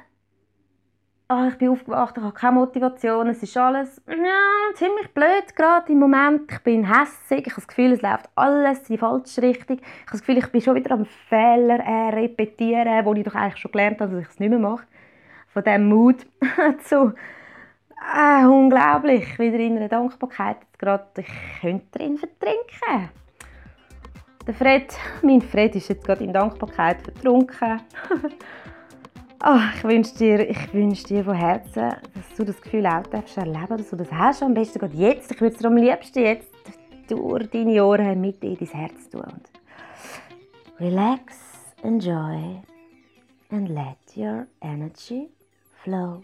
oh, 1.30 1.48
ich 1.48 1.58
bin 1.58 1.70
aufgewacht, 1.70 2.18
ich 2.18 2.24
habe 2.24 2.34
keine 2.34 2.54
Motivation, 2.54 3.28
es 3.28 3.44
ist 3.44 3.56
alles 3.56 4.02
ja, 4.08 4.74
ziemlich 4.74 5.14
blöd 5.14 5.56
gerade 5.56 5.92
im 5.92 6.00
Moment. 6.00 6.52
Ich 6.52 6.60
bin 6.60 6.88
hässig, 6.88 7.46
ich 7.46 7.52
habe 7.52 7.62
das 7.62 7.68
Gefühl, 7.68 7.92
es 7.92 8.02
läuft 8.02 8.30
alles 8.36 8.80
in 8.90 8.96
die 8.96 8.98
falsche 8.98 9.42
Richtung. 9.42 9.78
Ich 9.78 9.84
habe 9.84 10.12
das 10.12 10.22
Gefühl, 10.22 10.38
ich 10.40 10.48
bin 10.48 10.62
schon 10.62 10.76
wieder 10.76 10.92
am 10.92 11.06
Fehler 11.06 11.80
äh, 11.80 12.10
repetieren, 12.16 13.06
wo 13.06 13.14
ich 13.14 13.24
doch 13.24 13.36
eigentlich 13.36 13.58
schon 13.58 13.72
gelernt 13.72 14.02
habe, 14.02 14.12
dass 14.12 14.24
ich 14.24 14.30
es 14.30 14.40
nicht 14.40 14.50
mehr 14.50 14.60
mache. 14.60 14.86
Von 15.50 15.64
diesem 15.64 15.88
Mut 15.88 16.26
zu 16.84 17.14
äh, 18.16 18.46
unglaublich, 18.46 19.38
wieder 19.38 19.60
in 19.60 19.78
einer 19.78 19.88
Dankbarkeit. 19.88 20.58
gerade, 20.80 21.06
ich 21.18 21.62
könnte 21.62 21.98
drin 21.98 22.18
vertrinken. 22.18 23.10
Der 24.48 24.54
Fred, 24.56 24.98
mein 25.22 25.42
Fred 25.42 25.76
ist 25.76 25.90
jetzt 25.90 26.06
gerade 26.06 26.24
in 26.24 26.34
Dankbarkeit 26.34 27.04
vertrunken. 27.04 27.82
Oh, 29.42 29.60
ich 29.74 29.84
wünsche 29.86 30.18
dir, 30.18 30.50
ich 30.50 31.04
dir 31.06 31.24
von 31.24 31.34
Herzen, 31.34 31.94
dass 32.14 32.36
du 32.36 32.44
das 32.44 32.62
Gefühl 32.62 32.86
auch 32.86 33.04
darfst 33.04 33.38
erleben, 33.38 33.78
dass 33.78 33.90
du 33.90 33.96
das 33.96 34.12
hast. 34.12 34.44
Am 34.44 34.54
besten 34.54 34.80
gerade 34.80 34.98
jetzt. 34.98 35.32
Ich 35.32 35.40
würde 35.40 35.56
es 35.56 35.62
dir 35.62 35.68
am 35.68 35.78
liebsten 35.78 36.20
jetzt 36.20 36.52
durch 37.08 37.50
deine 37.50 37.86
Ohren 37.86 38.20
mit 38.20 38.44
in 38.44 38.58
dein 38.58 38.68
Herz 38.68 39.10
tun. 39.10 39.42
Relax, 40.78 41.38
enjoy 41.84 42.62
and 43.50 43.70
let 43.70 43.98
your 44.18 44.46
energy 44.62 45.30
flow. 45.84 46.22